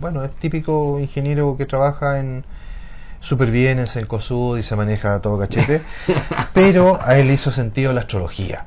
bueno, 0.00 0.24
es 0.24 0.30
típico 0.32 0.98
ingeniero 1.00 1.56
que 1.56 1.66
trabaja 1.66 2.18
en 2.18 2.44
súper 3.24 3.50
bien 3.50 3.78
en 3.78 3.86
Sencosud 3.86 4.58
y 4.58 4.62
se 4.62 4.76
maneja 4.76 5.20
todo 5.20 5.38
cachete, 5.38 5.82
pero 6.52 7.00
a 7.02 7.18
él 7.18 7.30
hizo 7.30 7.50
sentido 7.50 7.92
la 7.92 8.00
astrología 8.00 8.66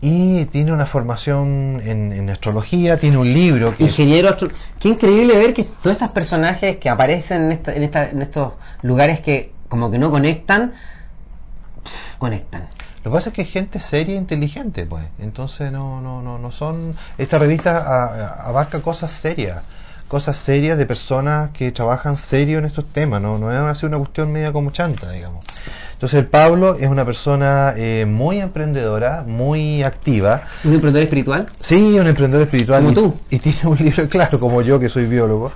y 0.00 0.44
tiene 0.46 0.72
una 0.72 0.86
formación 0.86 1.80
en, 1.84 2.30
astrología, 2.30 2.98
tiene 2.98 3.16
un 3.16 3.32
libro 3.32 3.76
que 3.76 3.84
Ingeniero 3.84 4.36
Qué 4.78 4.88
increíble 4.88 5.36
ver 5.36 5.52
que 5.52 5.64
todos 5.64 5.94
estos 5.94 6.10
personajes 6.10 6.76
que 6.76 6.88
aparecen 6.88 7.50
en, 7.50 7.82
en, 7.92 8.22
estos 8.22 8.52
lugares 8.82 9.20
que 9.20 9.52
como 9.68 9.90
que 9.90 9.98
no 9.98 10.10
conectan, 10.10 10.74
conectan. 12.18 12.68
Lo 13.02 13.10
que 13.10 13.16
pasa 13.16 13.30
es 13.30 13.34
que 13.34 13.42
es 13.42 13.50
gente 13.50 13.80
seria 13.80 14.14
e 14.14 14.18
inteligente, 14.18 14.86
pues. 14.86 15.04
Entonces 15.18 15.72
no, 15.72 16.00
no, 16.00 16.22
no, 16.22 16.38
no 16.38 16.50
son... 16.50 16.94
Esta 17.16 17.38
revista 17.38 18.44
abarca 18.46 18.80
cosas 18.80 19.10
serias 19.10 19.62
cosas 20.08 20.38
serias 20.38 20.78
de 20.78 20.86
personas 20.86 21.50
que 21.50 21.70
trabajan 21.70 22.16
serio 22.16 22.58
en 22.58 22.64
estos 22.64 22.86
temas, 22.86 23.20
no, 23.20 23.38
no 23.38 23.70
es 23.70 23.82
una 23.82 23.98
cuestión 23.98 24.32
media 24.32 24.52
como 24.52 24.70
chanta, 24.70 25.10
digamos. 25.10 25.44
Entonces 25.92 26.20
el 26.20 26.26
Pablo 26.26 26.76
es 26.78 26.88
una 26.88 27.04
persona 27.04 27.74
eh, 27.76 28.06
muy 28.06 28.40
emprendedora, 28.40 29.24
muy 29.26 29.82
activa. 29.82 30.42
¿Un 30.62 30.74
emprendedor 30.74 31.04
espiritual? 31.04 31.46
Sí, 31.58 31.98
un 31.98 32.06
emprendedor 32.06 32.46
espiritual. 32.46 32.82
Como 32.84 32.94
tú. 32.94 33.14
Y 33.30 33.38
tiene 33.38 33.58
un 33.64 33.76
libro, 33.78 34.08
claro, 34.08 34.38
como 34.38 34.62
yo 34.62 34.78
que 34.78 34.88
soy 34.88 35.06
biólogo. 35.06 35.52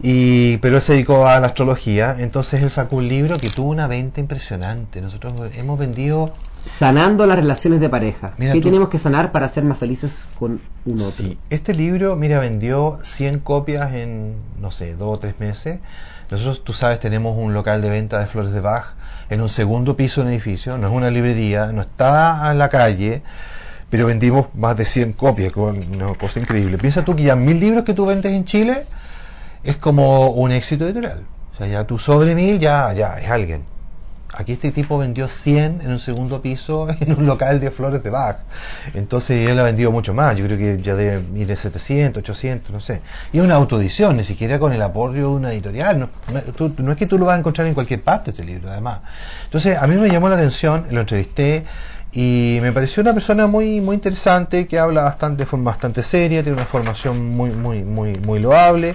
Y, 0.00 0.58
pero 0.58 0.76
él 0.76 0.82
se 0.82 0.92
dedicó 0.92 1.26
a 1.26 1.40
la 1.40 1.48
astrología, 1.48 2.16
entonces 2.18 2.62
él 2.62 2.70
sacó 2.70 2.96
un 2.96 3.08
libro 3.08 3.36
que 3.36 3.50
tuvo 3.50 3.70
una 3.70 3.88
venta 3.88 4.20
impresionante. 4.20 5.00
Nosotros 5.00 5.34
hemos 5.56 5.78
vendido... 5.78 6.32
Sanando 6.66 7.26
las 7.26 7.36
relaciones 7.36 7.80
de 7.80 7.88
pareja. 7.88 8.32
¿Qué 8.36 8.60
tenemos 8.60 8.88
que 8.88 8.98
sanar 8.98 9.32
para 9.32 9.48
ser 9.48 9.64
más 9.64 9.78
felices 9.78 10.28
con 10.38 10.60
un 10.84 11.00
otro? 11.00 11.24
Sí, 11.24 11.38
este 11.50 11.74
libro, 11.74 12.14
mira, 12.14 12.38
vendió 12.38 12.98
100 13.02 13.40
copias 13.40 13.94
en, 13.94 14.34
no 14.60 14.70
sé, 14.70 14.94
dos 14.94 15.16
o 15.16 15.18
tres 15.18 15.40
meses. 15.40 15.80
Nosotros, 16.30 16.62
tú 16.62 16.74
sabes, 16.74 17.00
tenemos 17.00 17.36
un 17.36 17.54
local 17.54 17.80
de 17.80 17.90
venta 17.90 18.20
de 18.20 18.26
flores 18.26 18.52
de 18.52 18.60
Bach 18.60 18.94
en 19.30 19.40
un 19.40 19.48
segundo 19.48 19.96
piso 19.96 20.20
de 20.20 20.28
un 20.28 20.32
edificio, 20.32 20.78
no 20.78 20.86
es 20.86 20.92
una 20.92 21.10
librería, 21.10 21.72
no 21.72 21.82
está 21.82 22.50
en 22.50 22.58
la 22.58 22.68
calle, 22.68 23.22
pero 23.90 24.06
vendimos 24.06 24.46
más 24.54 24.76
de 24.76 24.84
100 24.84 25.14
copias, 25.14 25.52
una 25.56 26.14
cosa 26.14 26.38
increíble. 26.38 26.78
Piensa 26.78 27.04
tú 27.04 27.16
que 27.16 27.24
ya 27.24 27.34
mil 27.34 27.58
libros 27.58 27.84
que 27.84 27.94
tú 27.94 28.06
vendes 28.06 28.32
en 28.32 28.44
Chile 28.44 28.84
es 29.64 29.76
como 29.76 30.30
un 30.30 30.52
éxito 30.52 30.84
editorial. 30.84 31.24
O 31.52 31.56
sea, 31.56 31.66
ya 31.66 31.84
tú 31.84 31.98
sobre 31.98 32.34
mil, 32.34 32.58
ya, 32.58 32.92
ya, 32.92 33.18
es 33.18 33.30
alguien. 33.30 33.64
Aquí 34.34 34.52
este 34.52 34.70
tipo 34.72 34.98
vendió 34.98 35.26
100 35.26 35.80
en 35.82 35.90
un 35.90 35.98
segundo 35.98 36.42
piso 36.42 36.86
en 37.00 37.18
un 37.18 37.26
local 37.26 37.60
de 37.60 37.70
flores 37.70 38.02
de 38.02 38.10
Bach. 38.10 38.38
Entonces 38.94 39.48
él 39.48 39.58
ha 39.58 39.62
vendido 39.62 39.90
mucho 39.90 40.12
más. 40.14 40.36
Yo 40.36 40.44
creo 40.44 40.58
que 40.58 40.82
ya 40.82 40.94
de 40.94 41.56
700, 41.56 42.22
800, 42.22 42.70
no 42.70 42.80
sé. 42.80 43.00
Y 43.32 43.38
es 43.38 43.44
una 43.44 43.54
autoedición, 43.54 44.16
ni 44.16 44.24
siquiera 44.24 44.58
con 44.58 44.72
el 44.72 44.82
apoyo 44.82 45.12
de 45.14 45.26
una 45.26 45.52
editorial. 45.52 45.98
No, 45.98 46.08
no, 46.30 46.92
es 46.92 46.98
que 46.98 47.06
tú 47.06 47.18
lo 47.18 47.24
vas 47.24 47.36
a 47.36 47.38
encontrar 47.38 47.66
en 47.66 47.74
cualquier 47.74 48.02
parte 48.02 48.30
este 48.30 48.44
libro, 48.44 48.70
además. 48.70 49.00
Entonces 49.44 49.76
a 49.76 49.86
mí 49.86 49.96
me 49.96 50.10
llamó 50.10 50.28
la 50.28 50.36
atención, 50.36 50.86
lo 50.90 51.00
entrevisté 51.00 51.64
y 52.12 52.58
me 52.62 52.72
pareció 52.72 53.02
una 53.02 53.12
persona 53.12 53.46
muy 53.46 53.80
muy 53.80 53.94
interesante 53.94 54.66
que 54.66 54.78
habla 54.78 55.02
bastante 55.02 55.44
forma 55.44 55.72
bastante 55.72 56.02
seria, 56.02 56.42
tiene 56.42 56.56
una 56.56 56.66
formación 56.66 57.36
muy 57.36 57.50
muy 57.50 57.82
muy 57.82 58.14
muy 58.14 58.40
loable 58.40 58.94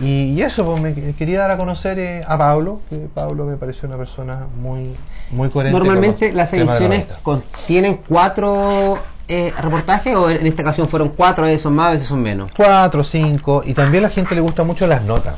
y, 0.00 0.40
eso, 0.42 0.64
pues 0.64 0.80
me 0.80 1.14
quería 1.14 1.40
dar 1.40 1.50
a 1.50 1.56
conocer 1.56 1.98
eh, 1.98 2.24
a 2.26 2.38
Pablo, 2.38 2.80
que 2.88 3.08
Pablo 3.12 3.46
me 3.46 3.56
pareció 3.56 3.88
una 3.88 3.98
persona 3.98 4.46
muy, 4.56 4.94
muy 5.30 5.48
coherente. 5.48 5.76
Normalmente 5.76 6.32
las 6.32 6.52
ediciones 6.52 7.06
contienen 7.22 8.00
cuatro 8.06 8.98
eh, 9.26 9.52
reportajes 9.60 10.14
o 10.14 10.30
en 10.30 10.46
esta 10.46 10.62
ocasión 10.62 10.88
fueron 10.88 11.10
cuatro, 11.10 11.44
a 11.44 11.48
veces 11.48 11.62
son 11.62 11.74
más, 11.74 11.88
a 11.88 11.90
veces 11.92 12.08
son 12.08 12.22
menos. 12.22 12.50
Cuatro, 12.56 13.02
cinco, 13.02 13.62
y 13.64 13.74
también 13.74 14.04
a 14.04 14.08
la 14.08 14.14
gente 14.14 14.34
le 14.34 14.40
gusta 14.40 14.62
mucho 14.62 14.86
las 14.86 15.02
notas. 15.02 15.36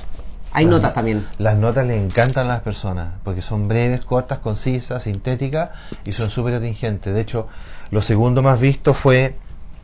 Hay 0.53 0.67
notas 0.67 0.93
también. 0.95 1.27
Las 1.39 1.57
notas 1.59 1.87
le 1.87 1.97
encantan 1.97 2.47
a 2.47 2.49
las 2.49 2.61
personas, 2.61 3.15
porque 3.25 3.41
son 3.41 3.69
breves, 3.69 4.05
cortas, 4.05 4.41
concisas, 4.41 5.05
sintéticas 5.05 5.71
y 6.05 6.13
son 6.13 6.29
súper 6.29 6.55
atingentes. 6.55 7.15
De 7.15 7.21
hecho, 7.21 7.47
lo 7.91 8.03
segundo 8.03 8.43
más 8.43 8.61
visto 8.61 8.93
fue, 8.93 9.37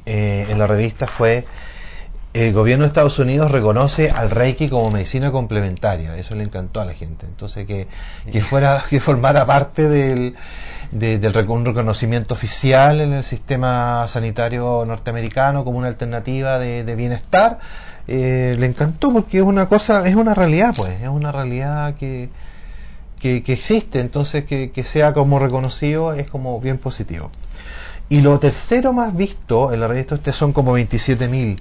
eh, 0.07 0.47
en 0.51 0.59
la 0.59 0.67
revista 0.67 1.07
fue 1.07 1.47
el 2.37 2.53
gobierno 2.53 2.85
de 2.85 2.89
Estados 2.89 3.19
Unidos 3.19 3.51
reconoce 3.51 4.11
al 4.11 4.31
Reiki 4.31 4.69
como 4.69 4.91
medicina 4.91 5.33
complementaria. 5.33 6.15
Eso 6.19 6.35
le 6.35 6.45
encantó 6.45 6.83
a 6.83 6.85
la 6.85 6.93
gente. 6.93 7.25
Entonces, 7.25 7.67
que, 7.67 7.89
que 8.31 8.43
fuera, 8.43 8.85
que 8.91 9.01
formara 9.01 9.47
parte 9.47 9.89
del, 9.89 10.35
del 10.91 11.33
reconocimiento 11.33 12.35
oficial 12.35 13.01
en 13.01 13.15
el 13.15 13.25
sistema 13.25 14.07
sanitario 14.07 14.85
norteamericano 14.87 15.65
como 15.65 15.79
una 15.79 15.89
alternativa 15.89 16.59
de, 16.59 16.95
bienestar, 16.95 17.59
eh, 18.07 18.55
le 18.59 18.67
encantó 18.67 19.11
porque 19.11 19.39
es 19.39 19.45
una 19.45 19.67
cosa, 19.67 20.07
es 20.07 20.15
una 20.15 20.35
realidad, 20.35 20.75
pues, 20.77 21.01
es 21.01 21.09
una 21.09 21.33
realidad 21.33 21.95
que, 21.95 22.29
que, 23.19 23.43
existe. 23.47 24.01
Entonces, 24.01 24.45
que, 24.45 24.73
que 24.73 24.85
sea 24.85 25.15
como 25.15 25.39
reconocido 25.39 26.13
es 26.13 26.29
como 26.29 26.61
bien 26.61 26.77
positivo. 26.77 27.31
Y 28.11 28.21
lo 28.21 28.39
tercero 28.39 28.93
más 28.93 29.17
visto 29.17 29.73
en 29.73 29.81
la 29.81 29.89
revista 29.89 30.17
este 30.17 30.33
son 30.33 30.53
como 30.53 30.77
27.000 30.77 31.61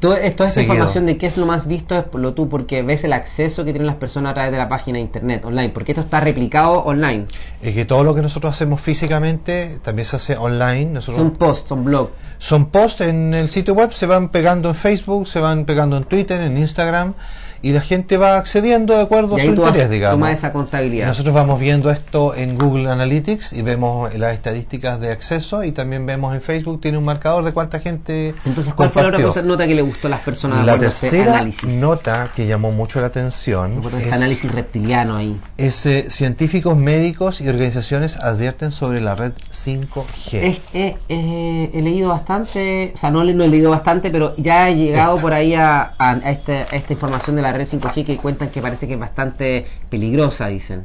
toda 0.00 0.18
esta 0.20 0.60
información 0.60 1.06
de 1.06 1.18
qué 1.18 1.26
es 1.26 1.36
lo 1.36 1.46
más 1.46 1.66
visto 1.66 1.96
es 1.96 2.04
por 2.04 2.20
lo 2.20 2.34
tú 2.34 2.48
porque 2.48 2.82
ves 2.82 3.04
el 3.04 3.12
acceso 3.12 3.64
que 3.64 3.72
tienen 3.72 3.86
las 3.86 3.96
personas 3.96 4.30
a 4.30 4.34
través 4.34 4.52
de 4.52 4.58
la 4.58 4.68
página 4.68 4.98
de 4.98 5.02
internet 5.02 5.44
online, 5.44 5.70
porque 5.70 5.92
esto 5.92 6.02
está 6.02 6.20
replicado 6.20 6.84
online. 6.84 7.26
Es 7.62 7.74
que 7.74 7.84
todo 7.84 8.04
lo 8.04 8.14
que 8.14 8.22
nosotros 8.22 8.52
hacemos 8.52 8.80
físicamente 8.80 9.78
también 9.82 10.06
se 10.06 10.16
hace 10.16 10.36
online. 10.36 11.00
son 11.00 11.32
posts, 11.32 11.68
son 11.68 11.84
blogs. 11.84 12.12
Son 12.38 12.70
posts 12.70 13.00
en 13.00 13.34
el 13.34 13.48
sitio 13.48 13.74
web, 13.74 13.92
se 13.92 14.06
van 14.06 14.28
pegando 14.28 14.68
en 14.68 14.74
Facebook, 14.76 15.26
se 15.26 15.40
van 15.40 15.64
pegando 15.64 15.96
en 15.96 16.04
Twitter, 16.04 16.40
en 16.40 16.56
Instagram 16.56 17.14
y 17.62 17.72
la 17.72 17.80
gente 17.80 18.16
va 18.16 18.36
accediendo 18.36 18.94
de 18.94 19.02
acuerdo 19.02 19.36
a 19.36 19.40
su 19.40 19.46
interés, 19.46 19.90
digamos. 19.90 20.14
Toma 20.14 20.32
esa 20.32 20.52
contabilidad. 20.52 21.08
Nosotros 21.08 21.34
vamos 21.34 21.60
viendo 21.60 21.90
esto 21.90 22.34
en 22.34 22.56
Google 22.56 22.88
Analytics 22.90 23.52
y 23.52 23.62
vemos 23.62 24.14
las 24.14 24.34
estadísticas 24.34 25.00
de 25.00 25.10
acceso 25.10 25.64
y 25.64 25.72
también 25.72 26.06
vemos 26.06 26.34
en 26.34 26.40
Facebook 26.40 26.80
tiene 26.80 26.98
un 26.98 27.04
marcador 27.04 27.44
de 27.44 27.52
cuánta 27.52 27.80
gente. 27.80 28.34
Entonces, 28.44 28.72
¿cuál 28.74 28.90
fue 28.90 29.02
la 29.02 29.28
otra 29.28 29.42
nota 29.42 29.66
que 29.66 29.74
le 29.74 29.82
gustó 29.82 30.06
a 30.06 30.10
las 30.10 30.20
personas? 30.20 30.64
La 30.64 30.78
tercera 30.78 31.46
nota 31.66 32.30
que 32.34 32.46
llamó 32.46 32.72
mucho 32.72 33.00
la 33.00 33.08
atención. 33.08 33.80
Es, 33.84 33.92
este 33.92 34.12
análisis 34.12 34.50
reptiliano 34.50 35.16
ahí. 35.16 35.38
Es 35.56 35.86
eh, 35.86 36.06
científicos, 36.08 36.76
médicos 36.76 37.40
y 37.40 37.48
organizaciones 37.48 38.16
advierten 38.16 38.72
sobre 38.72 39.00
la 39.00 39.14
red 39.14 39.32
5G. 39.52 40.60
he 40.72 41.82
leído 41.82 42.08
bastante, 42.08 42.92
o 42.94 42.98
sea, 42.98 43.10
no, 43.10 43.24
no 43.24 43.44
he 43.44 43.48
leído 43.48 43.70
bastante, 43.70 44.10
pero 44.10 44.34
ya 44.36 44.68
he 44.68 44.76
llegado 44.76 45.16
por 45.20 45.32
ahí 45.32 45.54
a, 45.54 45.94
este, 46.24 46.58
a 46.58 46.76
esta 46.76 46.92
información 46.92 47.36
de 47.36 47.42
la 47.42 47.47
red 47.52 47.66
5G 47.66 48.04
que 48.04 48.16
cuentan 48.16 48.50
que 48.50 48.60
parece 48.60 48.86
que 48.86 48.94
es 48.94 49.00
bastante 49.00 49.66
peligrosa, 49.90 50.48
dicen. 50.48 50.84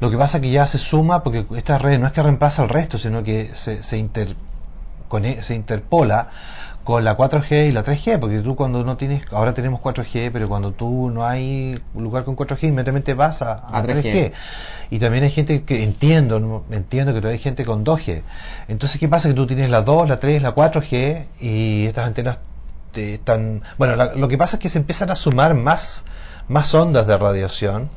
Lo 0.00 0.10
que 0.10 0.16
pasa 0.16 0.38
es 0.38 0.42
que 0.42 0.50
ya 0.50 0.66
se 0.66 0.78
suma, 0.78 1.22
porque 1.22 1.46
esta 1.56 1.78
red 1.78 1.98
no 1.98 2.06
es 2.06 2.12
que 2.12 2.22
reemplaza 2.22 2.62
al 2.62 2.68
resto, 2.68 2.98
sino 2.98 3.22
que 3.22 3.50
se, 3.54 3.82
se, 3.82 3.98
inter, 3.98 4.36
se 5.42 5.54
interpola 5.54 6.30
con 6.84 7.02
la 7.02 7.16
4G 7.16 7.68
y 7.68 7.72
la 7.72 7.82
3G, 7.82 8.18
porque 8.20 8.40
tú 8.40 8.54
cuando 8.56 8.84
no 8.84 8.98
tienes, 8.98 9.22
ahora 9.32 9.54
tenemos 9.54 9.80
4G, 9.80 10.30
pero 10.30 10.48
cuando 10.48 10.72
tú 10.72 11.10
no 11.10 11.24
hay 11.24 11.80
lugar 11.96 12.24
con 12.24 12.36
4G, 12.36 12.64
inmediatamente 12.64 13.14
vas 13.14 13.40
a, 13.40 13.54
a, 13.54 13.82
3G. 13.82 14.32
Y 14.90 14.98
también 14.98 15.24
hay 15.24 15.30
gente 15.30 15.64
que 15.64 15.82
entiendo, 15.82 16.64
entiendo 16.70 17.14
que 17.14 17.20
todavía 17.20 17.38
hay 17.38 17.42
gente 17.42 17.64
con 17.64 17.84
2G. 17.84 18.22
Entonces, 18.68 19.00
¿qué 19.00 19.08
pasa? 19.08 19.28
Que 19.28 19.34
tú 19.34 19.46
tienes 19.46 19.70
la 19.70 19.80
2, 19.80 20.08
la 20.08 20.18
3, 20.18 20.42
la 20.42 20.54
4G 20.54 21.24
y 21.40 21.86
estas 21.86 22.06
antenas 22.06 22.38
este, 22.96 23.60
bueno, 23.78 23.96
lo 24.14 24.28
que 24.28 24.38
pasa 24.38 24.56
es 24.56 24.60
que 24.60 24.68
se 24.68 24.78
empiezan 24.78 25.10
a 25.10 25.16
sumar 25.16 25.54
más, 25.54 26.04
más 26.48 26.74
ondas 26.74 27.06
de 27.06 27.16
radiación 27.16 27.90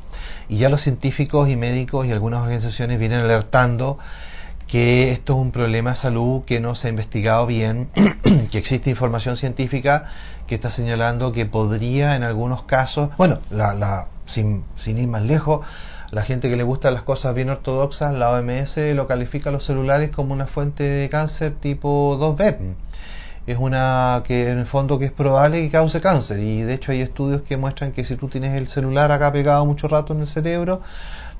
y 0.48 0.58
ya 0.58 0.68
los 0.68 0.82
científicos 0.82 1.48
y 1.48 1.56
médicos 1.56 2.06
y 2.06 2.12
algunas 2.12 2.40
organizaciones 2.40 2.98
vienen 2.98 3.20
alertando 3.20 3.98
que 4.66 5.12
esto 5.12 5.32
es 5.34 5.38
un 5.38 5.50
problema 5.50 5.90
de 5.90 5.96
salud 5.96 6.44
que 6.44 6.60
no 6.60 6.74
se 6.74 6.88
ha 6.88 6.90
investigado 6.90 7.46
bien, 7.46 7.88
que 8.50 8.58
existe 8.58 8.90
información 8.90 9.36
científica 9.36 10.06
que 10.46 10.54
está 10.54 10.70
señalando 10.70 11.32
que 11.32 11.46
podría 11.46 12.16
en 12.16 12.22
algunos 12.22 12.62
casos, 12.62 13.10
bueno, 13.16 13.38
la, 13.50 13.74
la, 13.74 14.08
sin, 14.26 14.64
sin 14.76 14.98
ir 14.98 15.08
más 15.08 15.22
lejos, 15.22 15.66
la 16.10 16.22
gente 16.22 16.48
que 16.48 16.56
le 16.56 16.62
gusta 16.62 16.90
las 16.90 17.02
cosas 17.02 17.34
bien 17.34 17.50
ortodoxas, 17.50 18.14
la 18.14 18.30
OMS 18.30 18.78
lo 18.94 19.06
califica 19.06 19.50
a 19.50 19.52
los 19.52 19.64
celulares 19.64 20.10
como 20.10 20.32
una 20.32 20.46
fuente 20.46 20.84
de 20.84 21.08
cáncer 21.08 21.54
tipo 21.60 22.18
2B 22.18 22.76
es 23.52 23.58
una 23.58 24.22
que 24.26 24.50
en 24.50 24.58
el 24.58 24.66
fondo 24.66 24.98
que 24.98 25.06
es 25.06 25.12
probable 25.12 25.62
que 25.62 25.70
cause 25.70 26.00
cáncer 26.00 26.40
y 26.40 26.62
de 26.62 26.74
hecho 26.74 26.92
hay 26.92 27.00
estudios 27.00 27.42
que 27.42 27.56
muestran 27.56 27.92
que 27.92 28.04
si 28.04 28.16
tú 28.16 28.28
tienes 28.28 28.54
el 28.54 28.68
celular 28.68 29.12
acá 29.12 29.32
pegado 29.32 29.64
mucho 29.64 29.88
rato 29.88 30.12
en 30.12 30.20
el 30.20 30.26
cerebro 30.26 30.80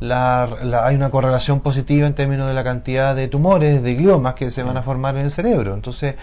hay 0.01 0.95
una 0.95 1.11
correlación 1.11 1.61
positiva 1.61 2.07
en 2.07 2.15
términos 2.15 2.49
de 2.49 2.55
la 2.55 2.65
cantidad 2.65 3.17
de 3.17 3.29
tumores, 3.29 3.83
de 3.83 3.95
gliomas 3.95 4.35
que 4.35 4.51
se 4.51 4.63
van 4.63 4.77
a 4.77 4.83
formar 4.83 5.17
en 5.17 5.23
el 5.23 5.31
cerebro. 5.31 5.75
Entonces, 5.75 6.15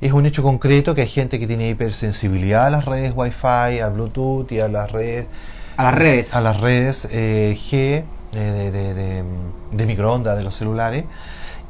es 0.00 0.12
un 0.12 0.26
hecho 0.26 0.42
concreto 0.42 0.94
que 0.94 1.02
hay 1.02 1.08
gente 1.08 1.38
que 1.38 1.46
tiene 1.46 1.68
hipersensibilidad 1.70 2.66
a 2.66 2.70
las 2.70 2.84
redes 2.84 3.12
Wi-Fi, 3.14 3.80
a 3.80 3.88
Bluetooth 3.92 4.50
y 4.52 4.60
a 4.60 4.68
las 4.68 4.90
redes 4.90 5.26
a 5.76 5.84
las 5.84 5.94
redes 5.94 6.34
a 6.34 6.40
las 6.40 6.60
redes 6.60 7.08
eh, 7.10 7.56
G 7.56 8.04
de, 8.32 8.70
de, 8.70 9.24
de, 9.72 9.86
microondas 9.86 10.36
de 10.36 10.44
los 10.44 10.54
celulares. 10.54 11.04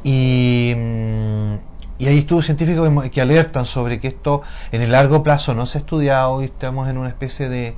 Y, 0.04 0.74
mm, 0.76 1.54
y 1.98 2.06
hay 2.06 2.18
estudios 2.18 2.46
científicos 2.46 2.88
que 3.10 3.20
alertan 3.20 3.66
sobre 3.66 4.00
que 4.00 4.08
esto 4.08 4.42
en 4.72 4.82
el 4.82 4.92
largo 4.92 5.22
plazo 5.22 5.54
no 5.54 5.66
se 5.66 5.78
ha 5.78 5.80
estudiado 5.80 6.42
y 6.42 6.46
estamos 6.46 6.88
en 6.88 6.98
una 6.98 7.08
especie 7.08 7.48
de, 7.48 7.74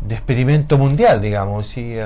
de 0.00 0.14
experimento 0.14 0.78
mundial, 0.78 1.20
digamos. 1.20 1.66
Si 1.68 1.96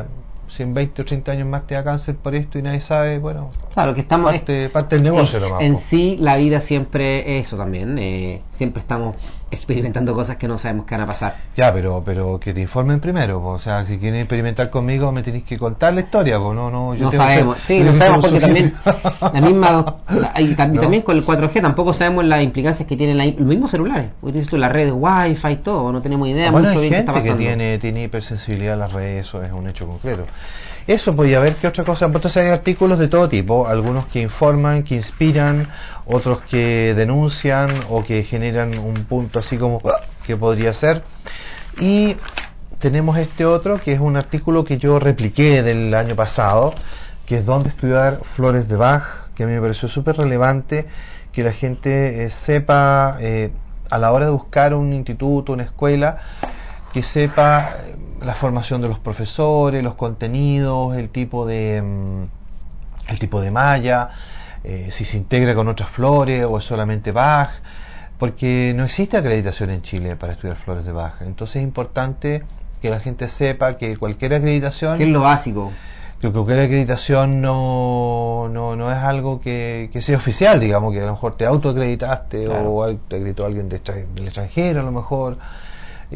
si 0.51 0.65
en 0.65 0.75
20 0.75 1.03
o 1.03 1.05
30 1.05 1.33
años 1.33 1.47
más 1.47 1.67
te 1.67 1.75
da 1.75 1.85
cáncer 1.85 2.17
por 2.17 2.35
esto 2.35 2.59
y 2.59 2.63
nadie 2.63 2.81
sabe, 2.81 3.19
bueno, 3.19 3.51
claro 3.73 3.95
que 3.95 4.01
estamos 4.01 4.33
parte, 4.33 4.69
parte 4.69 4.97
del 4.97 5.05
negocio 5.05 5.39
en, 5.61 5.75
En 5.75 5.79
sí, 5.79 6.17
la 6.21 6.37
vida 6.37 6.61
siempre 6.61 7.39
es 7.39 7.47
eso 7.47 7.57
también, 7.57 7.99
eh, 7.99 8.43
siempre 8.51 8.81
estamos 8.81 9.15
experimentando 9.51 10.15
cosas 10.15 10.37
que 10.37 10.49
no 10.49 10.59
sabemos 10.59 10.87
qué 10.87 10.95
van 10.95 11.03
a 11.03 11.07
pasar. 11.07 11.37
Ya, 11.57 11.73
pero 11.73 12.03
pero 12.05 12.39
que 12.39 12.55
te 12.55 12.61
informen 12.61 13.01
primero, 13.01 13.45
o 13.45 13.59
sea, 13.59 13.87
si 13.87 13.99
quieren 13.99 14.21
experimentar 14.21 14.71
conmigo 14.71 15.13
me 15.13 15.23
tenéis 15.23 15.45
que 15.45 15.59
contar 15.59 15.95
la 15.95 16.01
historia, 16.01 16.39
pues 16.39 16.55
no, 16.55 16.71
no, 16.71 16.95
yo 16.95 17.05
no 17.05 17.13
sabemos, 17.13 17.59
sí, 17.65 17.81
no 17.81 17.95
sabemos 17.95 18.21
porque 18.21 18.41
también 18.41 18.75
la 19.33 19.41
misma, 19.41 19.97
y 20.39 20.55
también, 20.55 21.03
con 21.03 21.17
el 21.17 21.25
4G 21.25 21.61
tampoco 21.61 21.93
sabemos 21.93 22.25
las 22.25 22.43
implicancias 22.43 22.89
que 22.89 22.97
tienen 22.97 23.19
los 23.19 23.47
mismos 23.47 23.71
celulares, 23.71 24.11
porque 24.21 24.35
dices 24.39 24.49
tú, 24.49 24.57
las 24.57 24.73
redes 24.73 24.93
Wi-Fi 24.97 25.49
y 25.49 25.57
todo, 25.57 25.93
no 25.93 26.03
tenemos 26.03 26.29
idea 26.29 26.51
bueno, 26.51 26.69
mucho 26.69 26.81
hay 26.81 26.91
gente 26.91 27.13
que 27.13 27.35
tiene, 27.35 27.79
tiene 27.79 28.05
hipersensibilidad 28.05 28.75
a 28.75 28.79
las 28.79 28.93
redes, 28.93 29.27
eso 29.27 29.43
es 29.43 29.53
un 29.53 29.69
hecho 29.69 29.87
concreto. 29.87 30.27
Eso 30.87 31.15
podía 31.15 31.37
haber 31.37 31.55
que 31.55 31.69
otra 31.69 31.85
cosa, 31.85 32.07
entonces 32.07 32.37
hay 32.39 32.49
artículos 32.51 32.99
de 32.99 33.09
todo 33.09 33.29
tipo, 33.29 33.69
algunos 33.69 34.07
que 34.07 34.21
informan, 34.23 34.83
que 34.83 34.97
inspiran, 34.97 35.69
otros 36.13 36.41
que 36.43 36.95
denuncian 36.95 37.71
o 37.89 38.03
que 38.03 38.23
generan 38.23 38.79
un 38.79 38.95
punto 38.95 39.39
así 39.39 39.57
como 39.57 39.79
que 40.27 40.37
podría 40.37 40.73
ser. 40.73 41.03
Y 41.79 42.17
tenemos 42.79 43.19
este 43.19 43.45
otro 43.47 43.79
que 43.79 43.93
es 43.93 44.01
un 44.01 44.17
artículo 44.17 44.65
que 44.65 44.79
yo 44.79 44.99
repliqué 44.99 45.63
del 45.63 45.95
año 45.95 46.17
pasado, 46.17 46.75
que 47.27 47.39
es 47.39 47.47
donde 47.47 47.69
estudiar 47.69 48.21
flores 48.37 48.69
de 48.69 48.77
Bach, 48.77 49.05
que 49.35 49.45
a 49.45 49.47
mí 49.47 49.53
me 49.53 49.61
pareció 49.61 49.89
súper 49.89 50.17
relevante 50.17 50.87
que 51.33 51.45
la 51.45 51.53
gente 51.53 52.25
eh, 52.25 52.31
sepa 52.31 53.17
eh, 53.21 53.53
a 53.91 53.99
la 53.99 54.13
hora 54.13 54.27
de 54.27 54.33
buscar 54.33 54.75
un 54.75 54.93
instituto, 54.93 55.53
una 55.53 55.63
escuela, 55.63 56.19
que 56.93 57.03
sepa 57.03 57.71
eh, 57.87 57.97
la 58.23 58.35
formación 58.35 58.81
de 58.81 58.89
los 58.89 58.99
profesores, 58.99 59.83
los 59.83 59.95
contenidos, 59.95 60.97
el 60.97 61.09
tipo 61.09 61.47
de 61.47 61.83
mm, 61.83 62.25
el 63.11 63.19
tipo 63.19 63.41
de 63.41 63.51
malla, 63.51 64.11
eh, 64.65 64.89
si 64.91 65.05
se 65.05 65.17
integra 65.17 65.55
con 65.55 65.69
otras 65.69 65.91
flores 65.91 66.45
o 66.45 66.59
es 66.59 66.65
solamente 66.65 67.13
Bach, 67.13 67.51
porque 68.19 68.73
no 68.77 68.85
existe 68.85 69.17
acreditación 69.17 69.71
en 69.71 69.83
Chile 69.83 70.17
para 70.17 70.35
estudiar 70.35 70.57
flores 70.57 70.85
de 70.85 70.93
Bach. 70.93 71.23
Entonces 71.23 71.57
es 71.57 71.63
importante 71.63 72.43
que 72.83 72.91
la 72.91 73.01
gente 73.01 73.29
sepa 73.29 73.77
que 73.77 73.97
cualquier 73.97 74.35
acreditación... 74.35 74.99
¿Qué 74.99 75.05
es 75.05 75.11
lo 75.11 75.21
básico? 75.21 75.73
Que 76.21 76.31
cualquier 76.31 76.61
acreditación 76.61 77.41
no, 77.41 78.49
no, 78.51 78.77
no 78.77 78.91
es 78.93 78.99
algo 78.99 79.41
que, 79.41 79.89
que, 79.93 80.03
sea 80.03 80.19
oficial, 80.19 80.61
digamos, 80.61 80.93
que 80.93 81.01
a 81.01 81.07
lo 81.07 81.13
mejor 81.13 81.37
te 81.37 81.47
autoacreditaste 81.47 82.49
o 82.49 82.87
te 83.09 83.17
acreditó 83.17 83.47
alguien 83.47 83.71
del 83.71 83.81
extranjero 84.27 84.81
a 84.81 84.85
lo 84.85 84.93
mejor 84.93 85.39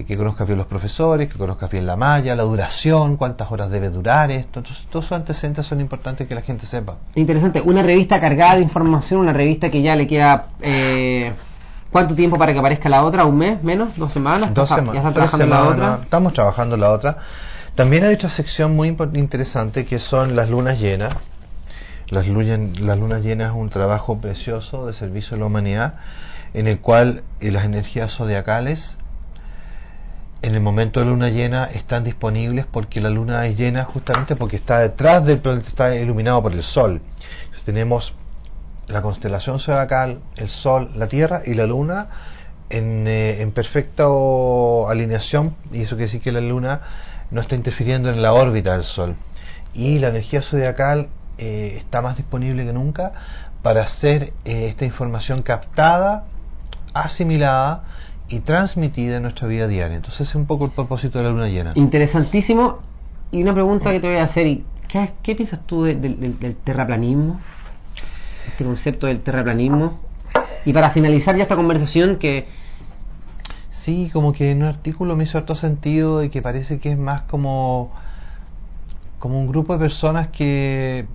que 0.03 0.17
conozcas 0.17 0.47
bien 0.49 0.59
los 0.59 0.67
profesores, 0.67 1.29
que 1.29 1.39
conozcas 1.39 1.71
bien 1.71 1.87
la 1.87 1.95
malla, 1.95 2.35
la 2.35 2.43
duración, 2.43 3.17
cuántas 3.17 3.53
horas 3.53 3.71
debe 3.71 3.91
durar 3.91 4.33
esto. 4.33 4.59
Entonces, 4.59 4.87
todos 4.91 5.05
esos 5.05 5.17
antecedentes 5.17 5.65
son 5.67 5.81
importantes 5.81 6.27
que 6.27 6.35
la 6.35 6.43
gente 6.43 6.67
sepa. 6.67 6.97
Interesante. 7.15 7.61
Una 7.61 7.83
revista 7.83 8.21
cargada 8.21 8.57
de 8.57 8.63
información, 8.63 9.21
una 9.21 9.33
revista 9.33 9.71
que 9.71 9.83
ya 9.83 9.95
le 9.95 10.09
queda. 10.09 10.49
Eh, 10.61 11.33
¿Cuánto 11.93 12.17
tiempo 12.17 12.37
para 12.37 12.53
que 12.53 12.59
aparezca 12.59 12.89
la 12.89 13.05
otra? 13.05 13.25
¿Un 13.25 13.39
mes? 13.39 13.63
¿Menos? 13.63 13.97
¿Dos 13.97 14.13
semanas? 14.13 14.53
Dos 14.53 14.69
semanas. 14.69 14.95
¿Ya 14.95 14.99
están 14.99 15.15
trabajando 15.15 15.47
la 15.47 15.65
otra? 15.65 15.99
Estamos 16.03 16.33
trabajando 16.33 16.77
la 16.77 16.91
otra. 16.91 17.19
También 17.77 18.05
hay 18.05 18.15
otra 18.15 18.31
sección 18.31 18.75
muy 18.75 18.89
interesante 18.89 19.87
que 19.87 20.01
son 20.01 20.35
las 20.35 20.51
lunas 20.51 20.81
llenas. 20.81 21.15
Las 22.09 22.27
lunas, 22.27 22.81
las 22.81 22.99
lunas 22.99 23.23
llenas 23.23 23.51
es 23.51 23.55
un 23.55 23.69
trabajo 23.69 24.19
precioso 24.19 24.87
de 24.87 24.93
servicio 24.93 25.37
a 25.37 25.41
la 25.41 25.47
humanidad 25.47 25.95
en 26.53 26.69
el 26.69 26.79
cual 26.79 27.23
eh, 27.41 27.51
las 27.51 27.65
energías 27.65 28.13
zodiacales 28.13 28.99
en 30.45 30.55
el 30.55 30.61
momento 30.61 31.01
de 31.01 31.07
luna 31.07 31.31
llena 31.31 31.65
están 31.65 32.05
disponibles 32.05 32.67
porque 32.71 33.01
la 33.01 33.09
luna 33.09 33.47
es 33.47 33.57
llena 33.57 33.85
justamente 33.85 34.37
porque 34.37 34.57
está 34.57 34.81
detrás 34.81 35.25
del 35.25 35.39
planeta, 35.39 35.69
está 35.69 35.97
iluminado 35.97 36.43
por 36.43 36.53
el 36.53 36.63
sol. 36.63 37.01
Tenemos 37.65 38.13
la 38.87 39.01
constelación 39.01 39.59
zodiacal, 39.59 40.21
el 40.37 40.51
sol, 40.51 40.91
la 40.97 41.09
tierra 41.09 41.41
y 41.47 41.55
la 41.55 41.67
luna 41.67 42.09
en, 42.69 43.09
eh, 43.09 43.41
en 43.41 43.53
perfecta 43.53 44.05
alineación 44.87 45.57
y 45.73 45.81
eso 45.81 45.97
quiere 45.97 46.09
decir 46.09 46.21
que 46.21 46.31
la 46.31 46.43
luna 46.43 46.83
no 47.31 47.41
está 47.41 47.55
interfiriendo 47.55 48.11
en 48.11 48.21
la 48.21 48.35
órbita 48.35 48.75
del 48.75 48.85
sol. 48.85 49.17
Y 49.73 49.99
la 49.99 50.09
energía 50.09 50.43
zodiacal 50.43 51.09
eh, 51.39 51.77
está 51.79 52.03
más 52.03 52.19
disponible 52.19 52.67
que 52.67 52.75
nunca 52.75 53.13
para 53.63 53.83
hacer 53.83 54.35
eh, 54.45 54.67
esta 54.69 54.85
información 54.85 55.43
captada, 55.43 56.25
asimilada, 56.93 57.85
y 58.29 58.41
transmitida 58.41 59.17
en 59.17 59.23
nuestra 59.23 59.47
vida 59.49 59.69
diaria. 59.69 59.97
Entonces 59.97 60.29
es 60.29 60.35
un 60.35 60.47
poco 60.47 60.65
el 60.65 60.71
propósito 60.71 61.19
de 61.19 61.25
la 61.25 61.31
luna 61.31 61.49
llena. 61.49 61.73
Interesantísimo. 61.75 62.79
Y 63.31 63.43
una 63.43 63.53
pregunta 63.53 63.91
que 63.91 64.01
te 64.01 64.09
voy 64.09 64.17
a 64.17 64.25
hacer, 64.25 64.61
¿qué, 64.89 65.13
qué 65.23 65.35
piensas 65.35 65.61
tú 65.67 65.85
del, 65.85 66.57
terraplanismo? 66.65 67.41
Este 68.47 68.65
concepto 68.65 69.07
del 69.07 69.21
terraplanismo. 69.21 69.99
Y 70.65 70.73
para 70.73 70.91
finalizar 70.91 71.37
ya 71.37 71.43
esta 71.43 71.57
conversación 71.57 72.17
que... 72.17 72.47
Sí, 73.71 74.09
como 74.13 74.33
que 74.33 74.53
en 74.53 74.63
un 74.63 74.69
artículo 74.69 75.15
me 75.15 75.25
hizo 75.25 75.37
harto 75.37 75.55
sentido 75.55 76.23
y 76.23 76.31
que 76.31 76.41
parece 76.41 76.79
que 76.79 76.93
es 76.93 76.99
más 76.99 77.23
como, 77.23 77.93
como 79.19 79.39
un 79.39 79.47
grupo 79.47 79.75
de 79.75 79.79
personas 79.79 80.29
que, 80.29 81.07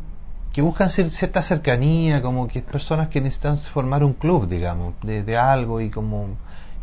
que 0.53 0.61
buscan 0.61 0.91
cierta 0.91 1.41
cercanía, 1.41 2.21
como 2.21 2.47
que 2.47 2.61
personas 2.61 3.07
que 3.07 3.21
necesitan 3.21 3.57
formar 3.57 4.03
un 4.03 4.13
club, 4.13 4.47
digamos, 4.47 4.93
de, 5.01 5.23
de 5.23 5.35
algo 5.35 5.81
y 5.81 5.89
como 5.89 6.35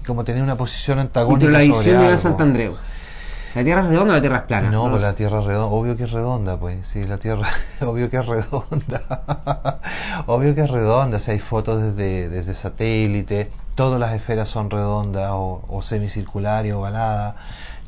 como 0.07 0.25
tener 0.25 0.43
una 0.43 0.57
posición 0.57 0.99
antagónica. 0.99 1.47
pero 1.47 1.53
la 1.53 1.59
visión 1.59 2.01
de 2.01 2.17
Sant 2.17 2.41
Andreu. 2.41 2.77
¿La 3.55 3.65
Tierra 3.65 3.81
es 3.81 3.89
redonda 3.89 4.13
o 4.13 4.17
la 4.17 4.21
Tierra 4.21 4.37
es 4.37 4.43
plana? 4.43 4.71
No, 4.71 4.91
pues 4.91 5.03
la 5.03 5.15
Tierra 5.15 5.41
es 5.41 5.47
redonda, 5.47 5.75
obvio 5.75 5.97
que 5.97 6.05
es 6.05 6.13
redonda, 6.13 6.59
pues, 6.59 6.87
sí, 6.87 7.05
la 7.05 7.17
Tierra, 7.17 7.49
obvio 7.81 8.11
que 8.11 8.19
es 8.19 8.27
redonda, 8.27 9.81
obvio 10.27 10.55
que 10.55 10.61
es 10.61 10.71
redonda, 10.71 11.19
si 11.19 11.31
hay 11.31 11.39
fotos 11.39 11.83
desde, 11.83 12.29
desde 12.29 12.55
satélite, 12.55 13.51
todas 13.75 13.99
las 13.99 14.13
esferas 14.13 14.51
son 14.51 14.69
redondas 14.69 15.31
o, 15.33 15.65
o 15.69 15.81
semicirculares 15.81 16.75
o 16.75 16.81
ovaladas, 16.81 17.37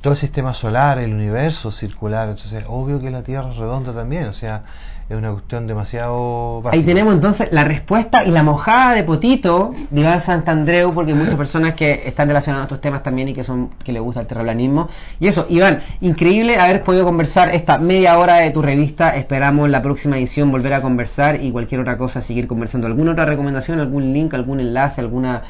todo 0.00 0.14
el 0.14 0.18
sistema 0.18 0.54
solar, 0.54 0.98
el 0.98 1.12
universo 1.12 1.70
circular, 1.70 2.30
entonces 2.30 2.64
obvio 2.66 2.98
que 2.98 3.10
la 3.10 3.22
Tierra 3.22 3.50
es 3.50 3.58
redonda 3.58 3.92
también, 3.92 4.28
o 4.28 4.32
sea, 4.32 4.62
es 5.08 5.16
una 5.16 5.32
cuestión 5.32 5.66
demasiado 5.66 6.60
básica. 6.60 6.78
Ahí 6.78 6.84
tenemos 6.84 7.14
entonces 7.14 7.48
la 7.50 7.64
respuesta 7.64 8.24
y 8.24 8.30
la 8.30 8.42
mojada 8.42 8.94
de 8.94 9.04
potito 9.04 9.74
de 9.90 10.02
Iván 10.02 10.20
Santandreu, 10.20 10.92
porque 10.92 11.12
hay 11.12 11.18
muchas 11.18 11.36
personas 11.36 11.74
que 11.74 12.02
están 12.06 12.28
relacionadas 12.28 12.64
a 12.64 12.66
estos 12.66 12.80
temas 12.82 13.02
también 13.02 13.28
y 13.28 13.34
que 13.34 13.42
son 13.42 13.70
que 13.82 13.92
les 13.92 14.02
gusta 14.02 14.20
el 14.20 14.26
terraplanismo. 14.26 14.88
Y 15.18 15.28
eso, 15.28 15.46
Iván, 15.48 15.80
increíble 16.02 16.58
haber 16.58 16.82
podido 16.82 17.04
conversar 17.04 17.54
esta 17.54 17.78
media 17.78 18.18
hora 18.18 18.36
de 18.36 18.50
tu 18.50 18.60
revista. 18.60 19.16
Esperamos 19.16 19.70
la 19.70 19.80
próxima 19.80 20.18
edición 20.18 20.52
volver 20.52 20.74
a 20.74 20.82
conversar 20.82 21.42
y 21.42 21.52
cualquier 21.52 21.80
otra 21.80 21.96
cosa 21.96 22.20
seguir 22.20 22.46
conversando. 22.46 22.86
¿Alguna 22.86 23.12
otra 23.12 23.24
recomendación, 23.24 23.80
algún 23.80 24.12
link, 24.12 24.34
algún 24.34 24.60
enlace, 24.60 25.00
alguna 25.00 25.42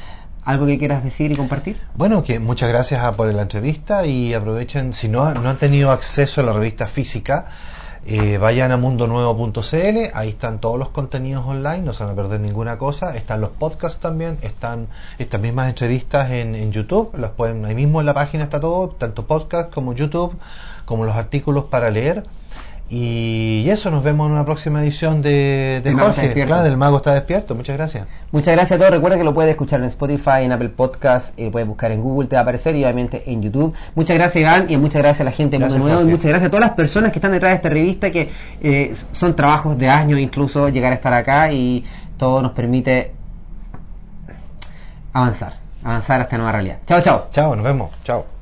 ¿Algo 0.45 0.65
que 0.65 0.79
quieras 0.79 1.05
decir 1.05 1.31
y 1.31 1.37
compartir? 1.37 1.77
Bueno, 1.95 2.23
que 2.23 2.39
muchas 2.39 2.71
gracias 2.71 3.15
por 3.17 3.31
la 3.35 3.43
entrevista 3.43 4.07
y 4.07 4.33
aprovechen, 4.33 4.95
si 4.95 5.07
no, 5.07 5.35
no 5.35 5.51
han 5.51 5.59
tenido 5.59 5.91
acceso 5.91 6.41
a 6.41 6.45
la 6.45 6.55
revista 6.55 6.87
física, 6.87 7.49
eh, 8.07 8.39
vayan 8.39 8.73
a 8.73 8.77
mundonuevo.cl, 8.77 9.99
ahí 10.15 10.29
están 10.29 10.61
todos 10.61 10.79
los 10.79 10.91
contenidos 10.91 11.45
online, 11.47 11.83
no 11.83 11.93
se 11.93 12.05
van 12.05 12.13
a 12.13 12.17
perder 12.17 12.41
ninguna 12.41 12.79
cosa. 12.79 13.17
Están 13.17 13.41
los 13.41 13.51
podcasts 13.51 14.01
también, 14.01 14.39
están 14.43 14.89
estas 15.19 15.41
mismas 15.41 15.69
entrevistas 15.69 16.31
en, 16.31 16.55
en 16.55 16.73
YouTube, 16.73 17.17
las 17.17 17.31
pueden, 17.31 17.65
ahí 17.65 17.75
mismo 17.75 18.01
en 18.01 18.07
la 18.07 18.15
página 18.15 18.45
está 18.45 18.61
todo, 18.61 18.89
tanto 18.91 19.27
podcast 19.27 19.73
como 19.73 19.95
YouTube, 19.95 20.37
como 20.85 21.05
los 21.05 21.17
artículos 21.17 21.65
para 21.65 21.91
leer. 21.91 22.25
Y 22.91 23.69
eso, 23.69 23.91
nos 23.91 24.03
vemos 24.03 24.29
en 24.29 24.33
una 24.33 24.47
próxima 24.47 24.83
edición 24.83 25.21
de, 25.21 25.83
de 25.85 25.93
Jorge, 25.93 26.33
claro, 26.33 26.63
del 26.63 26.79
Mago 26.79 26.97
está 26.97 27.13
despierto. 27.13 27.55
Muchas 27.55 27.77
gracias. 27.77 28.07
Muchas 28.33 28.55
gracias 28.55 28.77
a 28.77 28.79
todos. 28.79 28.93
Recuerda 28.93 29.19
que 29.19 29.25
lo 29.25 29.35
puedes 29.35 29.51
escuchar 29.51 29.81
en 29.81 29.87
Spotify, 29.87 30.45
en 30.45 30.53
Apple 30.53 30.71
Podcast, 30.71 31.39
y 31.39 31.45
lo 31.45 31.51
puedes 31.51 31.69
buscar 31.69 31.93
en 31.93 32.01
Google, 32.01 32.29
te 32.29 32.37
va 32.37 32.41
a 32.41 32.43
aparecer, 32.45 32.75
y 32.77 32.85
obviamente 32.85 33.25
en 33.27 33.43
YouTube. 33.43 33.75
Muchas 33.95 34.17
gracias, 34.17 34.41
Iván, 34.41 34.71
y 34.71 34.79
muchas 34.79 35.03
gracias 35.03 35.21
a 35.21 35.25
la 35.25 35.33
gente 35.33 35.59
de 35.59 35.67
Mundo 35.67 35.79
Nuevo, 35.81 36.01
y 36.01 36.07
muchas 36.07 36.31
gracias 36.31 36.49
a 36.49 36.51
todas 36.51 36.65
las 36.65 36.75
personas 36.77 37.13
que 37.13 37.19
están 37.19 37.33
detrás 37.33 37.51
de 37.51 37.57
esta 37.57 37.69
revista, 37.69 38.11
que 38.11 38.31
eh, 38.63 38.95
son 39.13 39.37
trabajos 39.37 39.77
de 39.77 39.89
años 39.89 40.19
incluso 40.19 40.71
llegar 40.71 40.93
a 40.93 40.95
estar 40.95 41.13
acá, 41.13 41.53
y 41.53 41.85
todo 42.17 42.41
nos 42.41 42.53
permite 42.53 43.13
avanzar, 45.13 45.57
avanzar 45.85 46.21
a 46.21 46.25
esta 46.25 46.37
nueva 46.39 46.53
realidad. 46.53 46.79
Chao, 46.87 47.03
chao. 47.03 47.27
Chao, 47.33 47.55
nos 47.55 47.65
vemos. 47.65 47.91
Chao. 48.03 48.38